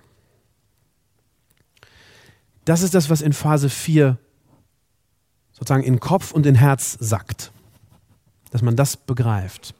Das 2.68 2.82
ist 2.82 2.94
das, 2.94 3.10
was 3.10 3.22
in 3.22 3.32
Phase 3.32 3.70
4 3.70 4.18
sozusagen 5.54 5.84
in 5.84 6.02
Kopf 6.02 6.34
und 6.34 6.46
in 6.46 6.56
Herz 6.56 6.98
sackt. 7.00 7.54
Dass 8.52 8.62
man 8.62 8.76
das 8.76 8.98
begreift. 8.98 9.74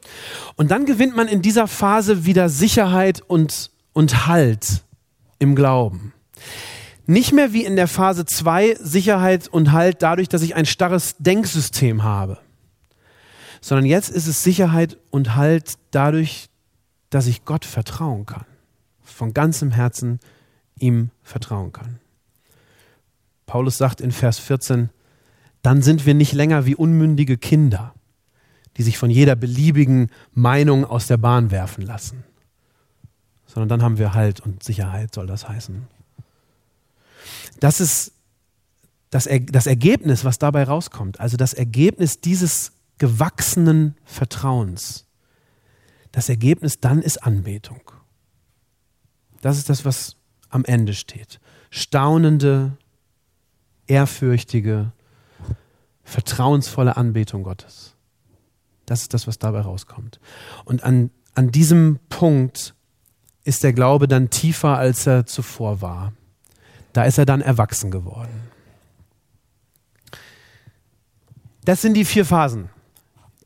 Und 0.56 0.70
dann 0.70 0.86
gewinnt 0.86 1.14
man 1.14 1.28
in 1.28 1.42
dieser 1.42 1.68
Phase 1.68 2.24
wieder 2.24 2.48
Sicherheit 2.48 3.20
und, 3.20 3.72
und 3.92 4.26
Halt 4.26 4.84
im 5.38 5.54
Glauben. 5.54 6.14
Nicht 7.04 7.34
mehr 7.34 7.52
wie 7.52 7.66
in 7.66 7.76
der 7.76 7.88
Phase 7.88 8.24
2 8.24 8.76
Sicherheit 8.80 9.48
und 9.48 9.72
Halt 9.72 10.00
dadurch, 10.00 10.30
dass 10.30 10.40
ich 10.40 10.54
ein 10.54 10.64
starres 10.64 11.16
Denksystem 11.18 12.04
habe, 12.04 12.38
sondern 13.60 13.84
jetzt 13.84 14.08
ist 14.08 14.28
es 14.28 14.42
Sicherheit 14.42 14.96
und 15.10 15.36
Halt 15.36 15.74
dadurch, 15.90 16.48
dass 17.10 17.26
ich 17.26 17.44
Gott 17.44 17.66
vertrauen 17.66 18.24
kann. 18.24 18.46
Von 19.02 19.34
ganzem 19.34 19.72
Herzen 19.72 20.20
ihm 20.78 21.10
vertrauen 21.22 21.72
kann. 21.72 22.00
Paulus 23.48 23.78
sagt 23.78 24.02
in 24.02 24.12
Vers 24.12 24.38
14, 24.38 24.90
dann 25.62 25.80
sind 25.82 26.04
wir 26.04 26.12
nicht 26.12 26.34
länger 26.34 26.66
wie 26.66 26.76
unmündige 26.76 27.38
Kinder, 27.38 27.94
die 28.76 28.82
sich 28.82 28.98
von 28.98 29.10
jeder 29.10 29.34
beliebigen 29.36 30.10
Meinung 30.32 30.84
aus 30.84 31.06
der 31.06 31.16
Bahn 31.16 31.50
werfen 31.50 31.82
lassen, 31.82 32.24
sondern 33.46 33.70
dann 33.70 33.82
haben 33.82 33.98
wir 33.98 34.12
Halt 34.12 34.40
und 34.40 34.62
Sicherheit, 34.62 35.14
soll 35.14 35.26
das 35.26 35.48
heißen. 35.48 35.88
Das 37.58 37.80
ist 37.80 38.12
das, 39.10 39.26
er 39.26 39.40
das 39.40 39.66
Ergebnis, 39.66 40.26
was 40.26 40.38
dabei 40.38 40.64
rauskommt, 40.64 41.18
also 41.18 41.38
das 41.38 41.54
Ergebnis 41.54 42.20
dieses 42.20 42.72
gewachsenen 42.98 43.96
Vertrauens. 44.04 45.06
Das 46.12 46.28
Ergebnis 46.28 46.80
dann 46.80 47.00
ist 47.00 47.24
Anbetung. 47.24 47.80
Das 49.40 49.56
ist 49.56 49.70
das, 49.70 49.86
was 49.86 50.16
am 50.50 50.66
Ende 50.66 50.92
steht. 50.92 51.40
Staunende, 51.70 52.76
ehrfürchtige, 53.88 54.92
vertrauensvolle 56.04 56.96
Anbetung 56.96 57.42
Gottes. 57.42 57.94
Das 58.86 59.02
ist 59.02 59.12
das, 59.12 59.26
was 59.26 59.38
dabei 59.38 59.60
rauskommt. 59.60 60.20
Und 60.64 60.82
an, 60.84 61.10
an 61.34 61.50
diesem 61.50 61.98
Punkt 62.08 62.74
ist 63.44 63.62
der 63.62 63.72
Glaube 63.72 64.08
dann 64.08 64.30
tiefer, 64.30 64.78
als 64.78 65.06
er 65.06 65.26
zuvor 65.26 65.80
war. 65.80 66.12
Da 66.92 67.04
ist 67.04 67.18
er 67.18 67.26
dann 67.26 67.40
erwachsen 67.40 67.90
geworden. 67.90 68.48
Das 71.64 71.82
sind 71.82 71.94
die 71.94 72.06
vier 72.06 72.24
Phasen, 72.24 72.70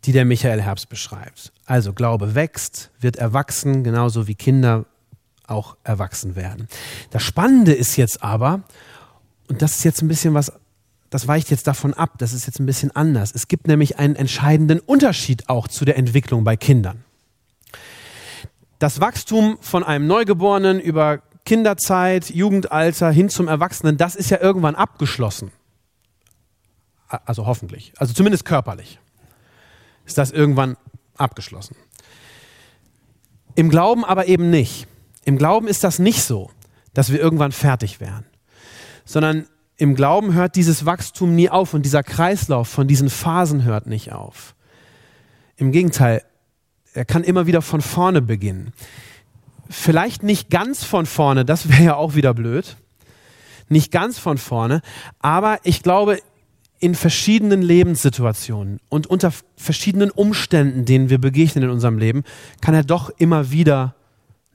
die 0.05 0.13
der 0.13 0.25
Michael 0.25 0.63
Herbst 0.63 0.89
beschreibt. 0.89 1.53
Also 1.67 1.93
Glaube 1.93 2.37
wächst, 2.37 2.91
wird 3.01 3.17
erwachsen, 3.17 3.83
genauso 3.83 4.29
wie 4.29 4.37
Kinder 4.37 4.87
auch 5.49 5.77
erwachsen 5.83 6.37
werden. 6.37 6.69
Das 7.11 7.23
Spannende 7.25 7.73
ist 7.73 7.97
jetzt 7.97 8.23
aber, 8.23 8.63
und 9.49 9.63
das 9.63 9.77
ist 9.77 9.85
jetzt 9.85 10.03
ein 10.03 10.09
bisschen 10.09 10.35
was, 10.35 10.53
das 11.11 11.29
weicht 11.29 11.51
jetzt 11.51 11.67
davon 11.67 11.95
ab, 11.95 12.15
das 12.19 12.33
ist 12.33 12.47
jetzt 12.47 12.59
ein 12.59 12.67
bisschen 12.67 12.91
anders. 12.97 13.33
Es 13.35 13.49
gibt 13.49 13.69
nämlich 13.69 13.99
einen 13.99 14.17
entscheidenden 14.17 14.81
Unterschied 14.81 15.49
auch 15.49 15.69
zu 15.69 15.85
der 15.85 15.97
Entwicklung 15.97 16.45
bei 16.45 16.57
Kindern. 16.57 17.05
Das 18.79 19.01
Wachstum 19.01 19.59
von 19.61 19.85
einem 19.85 20.07
Neugeborenen 20.07 20.81
über 20.81 21.23
Kinderzeit, 21.45 22.31
Jugendalter 22.31 23.11
hin 23.11 23.29
zum 23.29 23.47
Erwachsenen, 23.47 23.97
das 23.97 24.17
ist 24.17 24.31
ja 24.31 24.41
irgendwann 24.41 24.75
abgeschlossen. 24.75 25.51
Also 27.09 27.47
hoffentlich. 27.47 27.93
Also 27.99 28.15
zumindest 28.15 28.45
körperlich 28.45 28.99
ist 30.07 30.19
das 30.19 30.31
irgendwann 30.31 30.77
abgeschlossen. 31.17 31.77
Im 33.55 33.69
Glauben 33.69 34.05
aber 34.05 34.29
eben 34.29 34.51
nicht. 34.51 34.87
Im 35.25 35.37
Glauben 35.37 35.69
ist 35.69 35.85
das 35.85 35.99
nicht 35.99 36.23
so, 36.23 36.51
dass 36.95 37.13
wir 37.13 37.21
irgendwann 37.21 37.53
fertig 37.53 38.01
wären 38.01 38.25
sondern 39.05 39.47
im 39.77 39.95
Glauben 39.95 40.35
hört 40.35 40.57
dieses 40.57 40.87
Wachstum 40.87 41.35
nie 41.35 41.49
auf 41.49 41.75
und 41.75 41.83
dieser 41.83 42.03
Kreislauf 42.03 42.69
von 42.69 42.87
diesen 42.87 43.11
Phasen 43.11 43.65
hört 43.65 43.87
nicht 43.87 44.13
auf. 44.13 44.55
Im 45.57 45.73
Gegenteil, 45.73 46.23
er 46.95 47.05
kann 47.05 47.25
immer 47.25 47.47
wieder 47.47 47.63
von 47.63 47.81
vorne 47.81 48.23
beginnen. 48.23 48.73
Vielleicht 49.69 50.23
nicht 50.23 50.51
ganz 50.51 50.85
von 50.85 51.07
vorne, 51.07 51.45
das 51.45 51.69
wäre 51.69 51.83
ja 51.83 51.97
auch 51.97 52.15
wieder 52.15 52.35
blöd. 52.35 52.77
Nicht 53.69 53.91
ganz 53.91 54.19
von 54.19 54.39
vorne, 54.39 54.83
aber 55.19 55.59
ich 55.65 55.83
glaube, 55.83 56.19
in 56.79 56.95
verschiedenen 56.95 57.63
Lebenssituationen 57.63 58.81
und 58.89 59.07
unter 59.07 59.33
verschiedenen 59.57 60.11
Umständen, 60.11 60.85
denen 60.85 61.11
wir 61.11 61.19
begegnen 61.19 61.65
in 61.65 61.71
unserem 61.71 61.97
Leben, 61.97 62.25
kann 62.61 62.75
er 62.75 62.85
doch 62.85 63.11
immer 63.19 63.51
wieder 63.51 63.95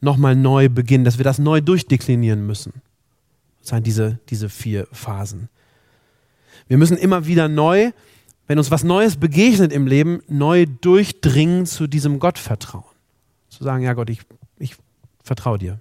nochmal 0.01 0.35
neu 0.35 0.69
beginnen, 0.69 1.03
dass 1.03 1.17
wir 1.17 1.23
das 1.23 1.39
neu 1.39 1.61
durchdeklinieren 1.61 2.45
müssen 2.45 2.81
sein, 3.67 3.83
diese, 3.83 4.19
diese 4.29 4.49
vier 4.49 4.87
Phasen. 4.91 5.49
Wir 6.67 6.77
müssen 6.77 6.97
immer 6.97 7.25
wieder 7.25 7.47
neu, 7.47 7.91
wenn 8.47 8.57
uns 8.57 8.71
was 8.71 8.83
Neues 8.83 9.17
begegnet 9.17 9.71
im 9.71 9.87
Leben, 9.87 10.21
neu 10.27 10.65
durchdringen 10.65 11.65
zu 11.65 11.87
diesem 11.87 12.19
Gottvertrauen. 12.19 12.83
Zu 13.49 13.63
sagen, 13.63 13.83
ja 13.83 13.93
Gott, 13.93 14.09
ich, 14.09 14.21
ich 14.57 14.75
vertraue 15.23 15.57
dir. 15.57 15.79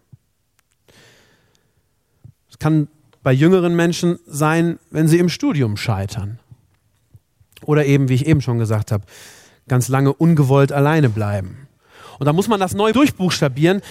Es 2.51 2.59
kann 2.59 2.88
bei 3.22 3.33
jüngeren 3.33 3.75
Menschen 3.75 4.18
sein, 4.27 4.79
wenn 4.90 5.09
sie 5.09 5.18
im 5.18 5.29
Studium 5.29 5.77
scheitern. 5.77 6.38
Oder 7.64 7.87
eben, 7.87 8.09
wie 8.09 8.14
ich 8.14 8.27
eben 8.27 8.40
schon 8.40 8.59
gesagt 8.59 8.92
habe, 8.92 9.05
ganz 9.68 9.88
lange 9.88 10.12
ungewollt 10.12 10.72
alleine 10.72 11.09
bleiben. 11.09 11.66
Und 12.18 12.27
da 12.27 12.33
muss 12.33 12.49
man 12.49 12.61
das 12.61 12.75
neu 12.75 12.92
durchbuchstabieren. 12.92 13.83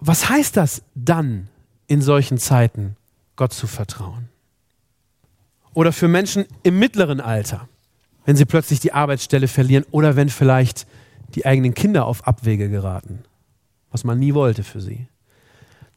Was 0.00 0.28
heißt 0.28 0.56
das 0.56 0.82
dann, 0.94 1.48
in 1.86 2.02
solchen 2.02 2.38
Zeiten 2.38 2.96
Gott 3.36 3.52
zu 3.52 3.66
vertrauen. 3.66 4.28
Oder 5.72 5.92
für 5.92 6.08
Menschen 6.08 6.44
im 6.62 6.78
mittleren 6.78 7.20
Alter, 7.20 7.68
wenn 8.24 8.36
sie 8.36 8.44
plötzlich 8.44 8.80
die 8.80 8.92
Arbeitsstelle 8.92 9.48
verlieren 9.48 9.84
oder 9.90 10.16
wenn 10.16 10.28
vielleicht 10.28 10.86
die 11.34 11.46
eigenen 11.46 11.74
Kinder 11.74 12.06
auf 12.06 12.26
Abwege 12.26 12.68
geraten, 12.68 13.24
was 13.90 14.04
man 14.04 14.18
nie 14.18 14.34
wollte 14.34 14.62
für 14.62 14.80
sie. 14.80 15.08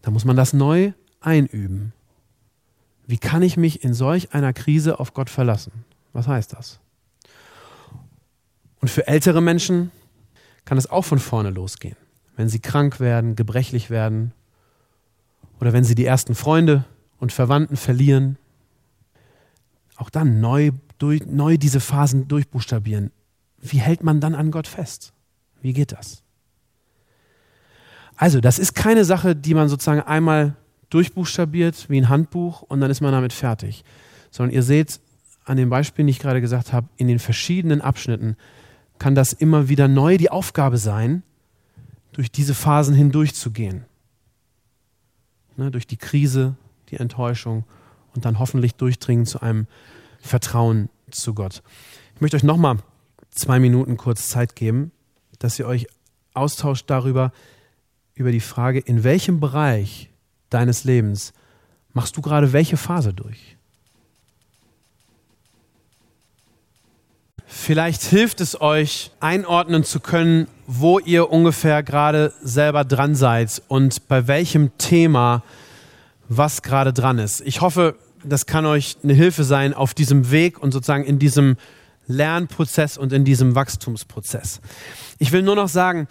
Da 0.01 0.11
muss 0.11 0.25
man 0.25 0.35
das 0.35 0.53
neu 0.53 0.93
einüben. 1.21 1.93
Wie 3.05 3.17
kann 3.17 3.41
ich 3.41 3.55
mich 3.55 3.83
in 3.83 3.93
solch 3.93 4.33
einer 4.33 4.53
Krise 4.53 4.99
auf 4.99 5.13
Gott 5.13 5.29
verlassen? 5.29 5.71
Was 6.13 6.27
heißt 6.27 6.53
das? 6.53 6.79
Und 8.81 8.89
für 8.89 9.07
ältere 9.07 9.41
Menschen 9.41 9.91
kann 10.65 10.77
es 10.77 10.89
auch 10.89 11.03
von 11.03 11.19
vorne 11.19 11.49
losgehen. 11.49 11.95
Wenn 12.35 12.49
sie 12.49 12.59
krank 12.59 12.99
werden, 12.99 13.35
gebrechlich 13.35 13.89
werden, 13.89 14.33
oder 15.59 15.73
wenn 15.73 15.83
sie 15.83 15.95
die 15.95 16.05
ersten 16.05 16.35
Freunde 16.35 16.85
und 17.19 17.31
Verwandten 17.31 17.77
verlieren, 17.77 18.37
auch 19.95 20.09
dann 20.09 20.39
neu, 20.39 20.71
durch, 20.99 21.25
neu 21.25 21.57
diese 21.57 21.79
Phasen 21.79 22.27
durchbuchstabieren. 22.27 23.11
Wie 23.59 23.79
hält 23.79 24.03
man 24.03 24.21
dann 24.21 24.35
an 24.35 24.51
Gott 24.51 24.67
fest? 24.67 25.13
Wie 25.61 25.73
geht 25.73 25.91
das? 25.91 26.23
Also, 28.15 28.39
das 28.39 28.59
ist 28.59 28.73
keine 28.73 29.05
Sache, 29.05 29.35
die 29.35 29.53
man 29.53 29.69
sozusagen 29.69 30.01
einmal 30.01 30.55
durchbuchstabiert 30.89 31.89
wie 31.89 31.99
ein 31.99 32.09
Handbuch 32.09 32.61
und 32.61 32.81
dann 32.81 32.91
ist 32.91 33.01
man 33.01 33.11
damit 33.11 33.33
fertig. 33.33 33.83
Sondern 34.31 34.53
ihr 34.53 34.63
seht 34.63 34.99
an 35.45 35.57
den 35.57 35.69
Beispielen, 35.69 36.07
die 36.07 36.11
ich 36.11 36.19
gerade 36.19 36.41
gesagt 36.41 36.73
habe, 36.73 36.87
in 36.97 37.07
den 37.07 37.19
verschiedenen 37.19 37.81
Abschnitten 37.81 38.35
kann 38.99 39.15
das 39.15 39.33
immer 39.33 39.69
wieder 39.69 39.87
neu 39.87 40.17
die 40.17 40.31
Aufgabe 40.31 40.77
sein, 40.77 41.23
durch 42.13 42.31
diese 42.31 42.55
Phasen 42.55 42.95
hindurchzugehen. 42.95 43.85
Ne, 45.57 45.71
durch 45.71 45.87
die 45.87 45.97
Krise, 45.97 46.55
die 46.89 46.97
Enttäuschung 46.97 47.65
und 48.13 48.25
dann 48.25 48.37
hoffentlich 48.37 48.75
durchdringen 48.75 49.25
zu 49.25 49.41
einem 49.41 49.65
Vertrauen 50.19 50.89
zu 51.09 51.33
Gott. 51.33 51.63
Ich 52.13 52.21
möchte 52.21 52.37
euch 52.37 52.43
nochmal 52.43 52.77
zwei 53.31 53.59
Minuten 53.59 53.97
kurz 53.97 54.29
Zeit 54.29 54.55
geben, 54.55 54.91
dass 55.39 55.57
ihr 55.57 55.67
euch 55.67 55.87
austauscht 56.35 56.89
darüber, 56.89 57.31
über 58.13 58.31
die 58.31 58.39
Frage, 58.39 58.79
in 58.79 59.03
welchem 59.03 59.39
Bereich 59.39 60.11
deines 60.49 60.83
Lebens 60.83 61.33
machst 61.93 62.17
du 62.17 62.21
gerade 62.21 62.53
welche 62.53 62.77
Phase 62.77 63.13
durch? 63.13 63.56
Vielleicht 67.49 68.03
hilft 68.03 68.41
es 68.41 68.59
euch, 68.59 69.11
einordnen 69.21 69.85
zu 69.85 70.01
können, 70.01 70.47
wo 70.67 70.99
ihr 70.99 71.31
ungefähr 71.31 71.81
gerade 71.81 72.33
selber 72.43 72.83
dran 72.83 73.15
seid 73.15 73.61
und 73.69 74.09
bei 74.09 74.27
welchem 74.27 74.77
Thema 74.77 75.43
was 76.27 76.61
gerade 76.61 76.91
dran 76.91 77.19
ist. 77.19 77.39
Ich 77.39 77.61
hoffe, 77.61 77.95
das 78.21 78.47
kann 78.47 78.65
euch 78.65 78.97
eine 79.01 79.13
Hilfe 79.13 79.45
sein 79.45 79.73
auf 79.73 79.93
diesem 79.93 80.29
Weg 80.29 80.61
und 80.61 80.73
sozusagen 80.73 81.05
in 81.05 81.19
diesem 81.19 81.55
Lernprozess 82.07 82.97
und 82.97 83.13
in 83.13 83.23
diesem 83.23 83.55
Wachstumsprozess. 83.55 84.59
Ich 85.17 85.31
will 85.31 85.41
nur 85.41 85.55
noch 85.55 85.69
sagen, 85.69 86.09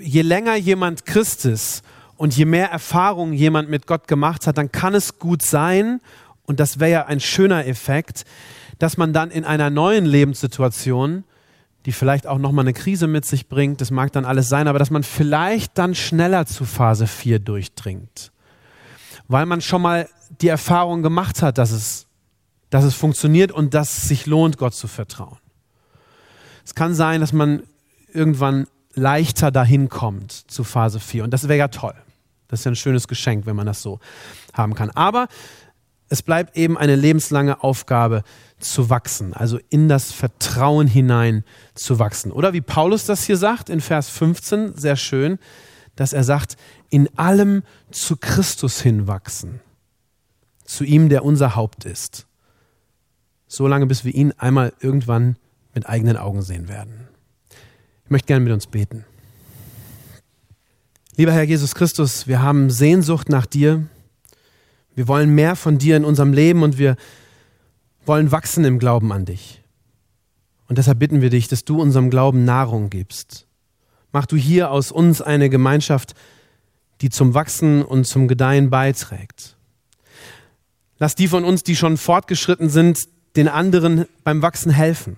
je 0.00 0.22
länger 0.22 0.56
jemand 0.56 1.04
Christ 1.04 1.44
ist 1.44 1.82
und 2.16 2.34
je 2.34 2.46
mehr 2.46 2.70
Erfahrung 2.70 3.34
jemand 3.34 3.68
mit 3.68 3.86
Gott 3.86 4.08
gemacht 4.08 4.46
hat, 4.46 4.56
dann 4.56 4.72
kann 4.72 4.94
es 4.94 5.18
gut 5.18 5.42
sein, 5.42 6.00
und 6.46 6.60
das 6.60 6.80
wäre 6.80 6.90
ja 6.90 7.06
ein 7.06 7.20
schöner 7.20 7.66
Effekt, 7.66 8.24
dass 8.78 8.96
man 8.96 9.12
dann 9.12 9.30
in 9.30 9.44
einer 9.44 9.70
neuen 9.70 10.06
Lebenssituation, 10.06 11.24
die 11.86 11.92
vielleicht 11.92 12.26
auch 12.26 12.38
nochmal 12.38 12.64
eine 12.64 12.72
Krise 12.72 13.06
mit 13.06 13.24
sich 13.24 13.48
bringt, 13.48 13.80
das 13.80 13.90
mag 13.90 14.12
dann 14.12 14.24
alles 14.24 14.48
sein, 14.48 14.68
aber 14.68 14.78
dass 14.78 14.90
man 14.90 15.02
vielleicht 15.02 15.78
dann 15.78 15.94
schneller 15.94 16.46
zu 16.46 16.64
Phase 16.64 17.06
4 17.06 17.38
durchdringt. 17.38 18.32
Weil 19.26 19.46
man 19.46 19.60
schon 19.60 19.82
mal 19.82 20.08
die 20.40 20.48
Erfahrung 20.48 21.02
gemacht 21.02 21.42
hat, 21.42 21.58
dass 21.58 21.70
es, 21.70 22.06
dass 22.70 22.84
es 22.84 22.94
funktioniert 22.94 23.52
und 23.52 23.74
dass 23.74 23.98
es 23.98 24.08
sich 24.08 24.26
lohnt, 24.26 24.58
Gott 24.58 24.74
zu 24.74 24.88
vertrauen. 24.88 25.38
Es 26.64 26.74
kann 26.74 26.94
sein, 26.94 27.20
dass 27.20 27.32
man 27.32 27.62
irgendwann 28.12 28.66
leichter 28.94 29.50
dahin 29.50 29.88
kommt 29.88 30.32
zu 30.32 30.64
Phase 30.64 31.00
4 31.00 31.24
und 31.24 31.30
das 31.30 31.48
wäre 31.48 31.58
ja 31.58 31.68
toll. 31.68 31.94
Das 32.48 32.60
ist 32.60 32.64
ja 32.64 32.72
ein 32.72 32.76
schönes 32.76 33.08
Geschenk, 33.08 33.46
wenn 33.46 33.56
man 33.56 33.66
das 33.66 33.82
so 33.82 34.00
haben 34.52 34.74
kann. 34.74 34.90
Aber 34.90 35.28
es 36.08 36.22
bleibt 36.22 36.56
eben 36.56 36.76
eine 36.78 36.96
lebenslange 36.96 37.62
Aufgabe 37.62 38.22
zu 38.58 38.90
wachsen, 38.90 39.34
also 39.34 39.58
in 39.70 39.88
das 39.88 40.12
Vertrauen 40.12 40.86
hinein 40.86 41.44
zu 41.74 41.98
wachsen. 41.98 42.32
Oder 42.32 42.52
wie 42.52 42.60
Paulus 42.60 43.06
das 43.06 43.24
hier 43.24 43.36
sagt 43.36 43.70
in 43.70 43.80
Vers 43.80 44.08
15, 44.08 44.76
sehr 44.76 44.96
schön, 44.96 45.38
dass 45.96 46.12
er 46.12 46.24
sagt, 46.24 46.56
in 46.90 47.08
allem 47.18 47.62
zu 47.90 48.16
Christus 48.16 48.80
hinwachsen, 48.80 49.60
zu 50.64 50.84
ihm, 50.84 51.08
der 51.08 51.24
unser 51.24 51.56
Haupt 51.56 51.84
ist. 51.84 52.26
So 53.46 53.66
lange, 53.66 53.86
bis 53.86 54.04
wir 54.04 54.14
ihn 54.14 54.32
einmal 54.32 54.72
irgendwann 54.80 55.36
mit 55.74 55.88
eigenen 55.88 56.16
Augen 56.16 56.42
sehen 56.42 56.68
werden. 56.68 57.08
Ich 58.04 58.10
möchte 58.10 58.26
gerne 58.26 58.44
mit 58.44 58.52
uns 58.52 58.66
beten. 58.66 59.04
Lieber 61.16 61.32
Herr 61.32 61.42
Jesus 61.42 61.74
Christus, 61.74 62.26
wir 62.26 62.42
haben 62.42 62.70
Sehnsucht 62.70 63.28
nach 63.28 63.46
dir, 63.46 63.86
wir 64.94 65.08
wollen 65.08 65.30
mehr 65.30 65.56
von 65.56 65.78
dir 65.78 65.96
in 65.96 66.04
unserem 66.04 66.32
Leben 66.32 66.62
und 66.62 66.78
wir 66.78 66.96
wollen 68.08 68.32
wachsen 68.32 68.64
im 68.64 68.78
Glauben 68.78 69.12
an 69.12 69.24
dich. 69.24 69.62
Und 70.66 70.78
deshalb 70.78 70.98
bitten 70.98 71.20
wir 71.20 71.30
dich, 71.30 71.48
dass 71.48 71.64
du 71.64 71.80
unserem 71.80 72.10
Glauben 72.10 72.44
Nahrung 72.44 72.90
gibst. 72.90 73.46
Mach 74.12 74.26
du 74.26 74.36
hier 74.36 74.70
aus 74.70 74.90
uns 74.90 75.22
eine 75.22 75.50
Gemeinschaft, 75.50 76.14
die 77.00 77.10
zum 77.10 77.34
Wachsen 77.34 77.84
und 77.84 78.06
zum 78.06 78.28
Gedeihen 78.28 78.70
beiträgt. 78.70 79.56
Lass 80.98 81.14
die 81.14 81.28
von 81.28 81.44
uns, 81.44 81.62
die 81.62 81.76
schon 81.76 81.96
fortgeschritten 81.96 82.70
sind, 82.70 83.08
den 83.36 83.48
anderen 83.48 84.06
beim 84.24 84.42
Wachsen 84.42 84.72
helfen. 84.72 85.16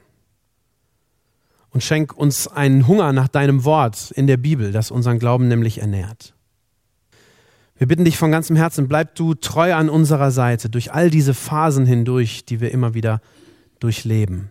Und 1.70 1.82
schenk 1.82 2.16
uns 2.16 2.48
einen 2.48 2.86
Hunger 2.86 3.12
nach 3.12 3.28
deinem 3.28 3.64
Wort 3.64 4.10
in 4.10 4.26
der 4.26 4.36
Bibel, 4.36 4.72
das 4.72 4.90
unseren 4.90 5.18
Glauben 5.18 5.48
nämlich 5.48 5.80
ernährt. 5.80 6.34
Wir 7.80 7.86
bitten 7.86 8.04
dich 8.04 8.18
von 8.18 8.30
ganzem 8.30 8.56
Herzen, 8.56 8.88
bleib 8.88 9.14
du 9.14 9.32
treu 9.32 9.72
an 9.74 9.88
unserer 9.88 10.32
Seite 10.32 10.68
durch 10.68 10.92
all 10.92 11.08
diese 11.08 11.32
Phasen 11.32 11.86
hindurch, 11.86 12.44
die 12.44 12.60
wir 12.60 12.72
immer 12.72 12.92
wieder 12.92 13.22
durchleben. 13.78 14.50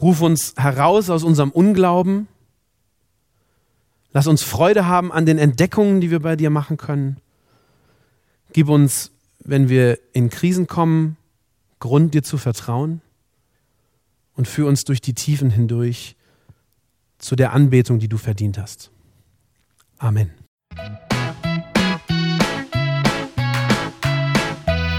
Ruf 0.00 0.20
uns 0.20 0.54
heraus 0.56 1.10
aus 1.10 1.24
unserem 1.24 1.50
Unglauben. 1.50 2.28
Lass 4.12 4.28
uns 4.28 4.44
Freude 4.44 4.86
haben 4.86 5.10
an 5.10 5.26
den 5.26 5.36
Entdeckungen, 5.36 6.00
die 6.00 6.12
wir 6.12 6.20
bei 6.20 6.36
dir 6.36 6.48
machen 6.50 6.76
können. 6.76 7.16
Gib 8.52 8.68
uns, 8.68 9.10
wenn 9.40 9.68
wir 9.68 9.98
in 10.12 10.30
Krisen 10.30 10.68
kommen, 10.68 11.16
Grund 11.80 12.14
dir 12.14 12.22
zu 12.22 12.38
vertrauen 12.38 13.00
und 14.36 14.46
führ 14.46 14.68
uns 14.68 14.84
durch 14.84 15.00
die 15.00 15.14
Tiefen 15.14 15.50
hindurch 15.50 16.14
zu 17.18 17.34
der 17.34 17.52
Anbetung, 17.52 17.98
die 17.98 18.08
du 18.08 18.16
verdient 18.16 18.58
hast. 18.58 18.92
Amen. 19.98 20.30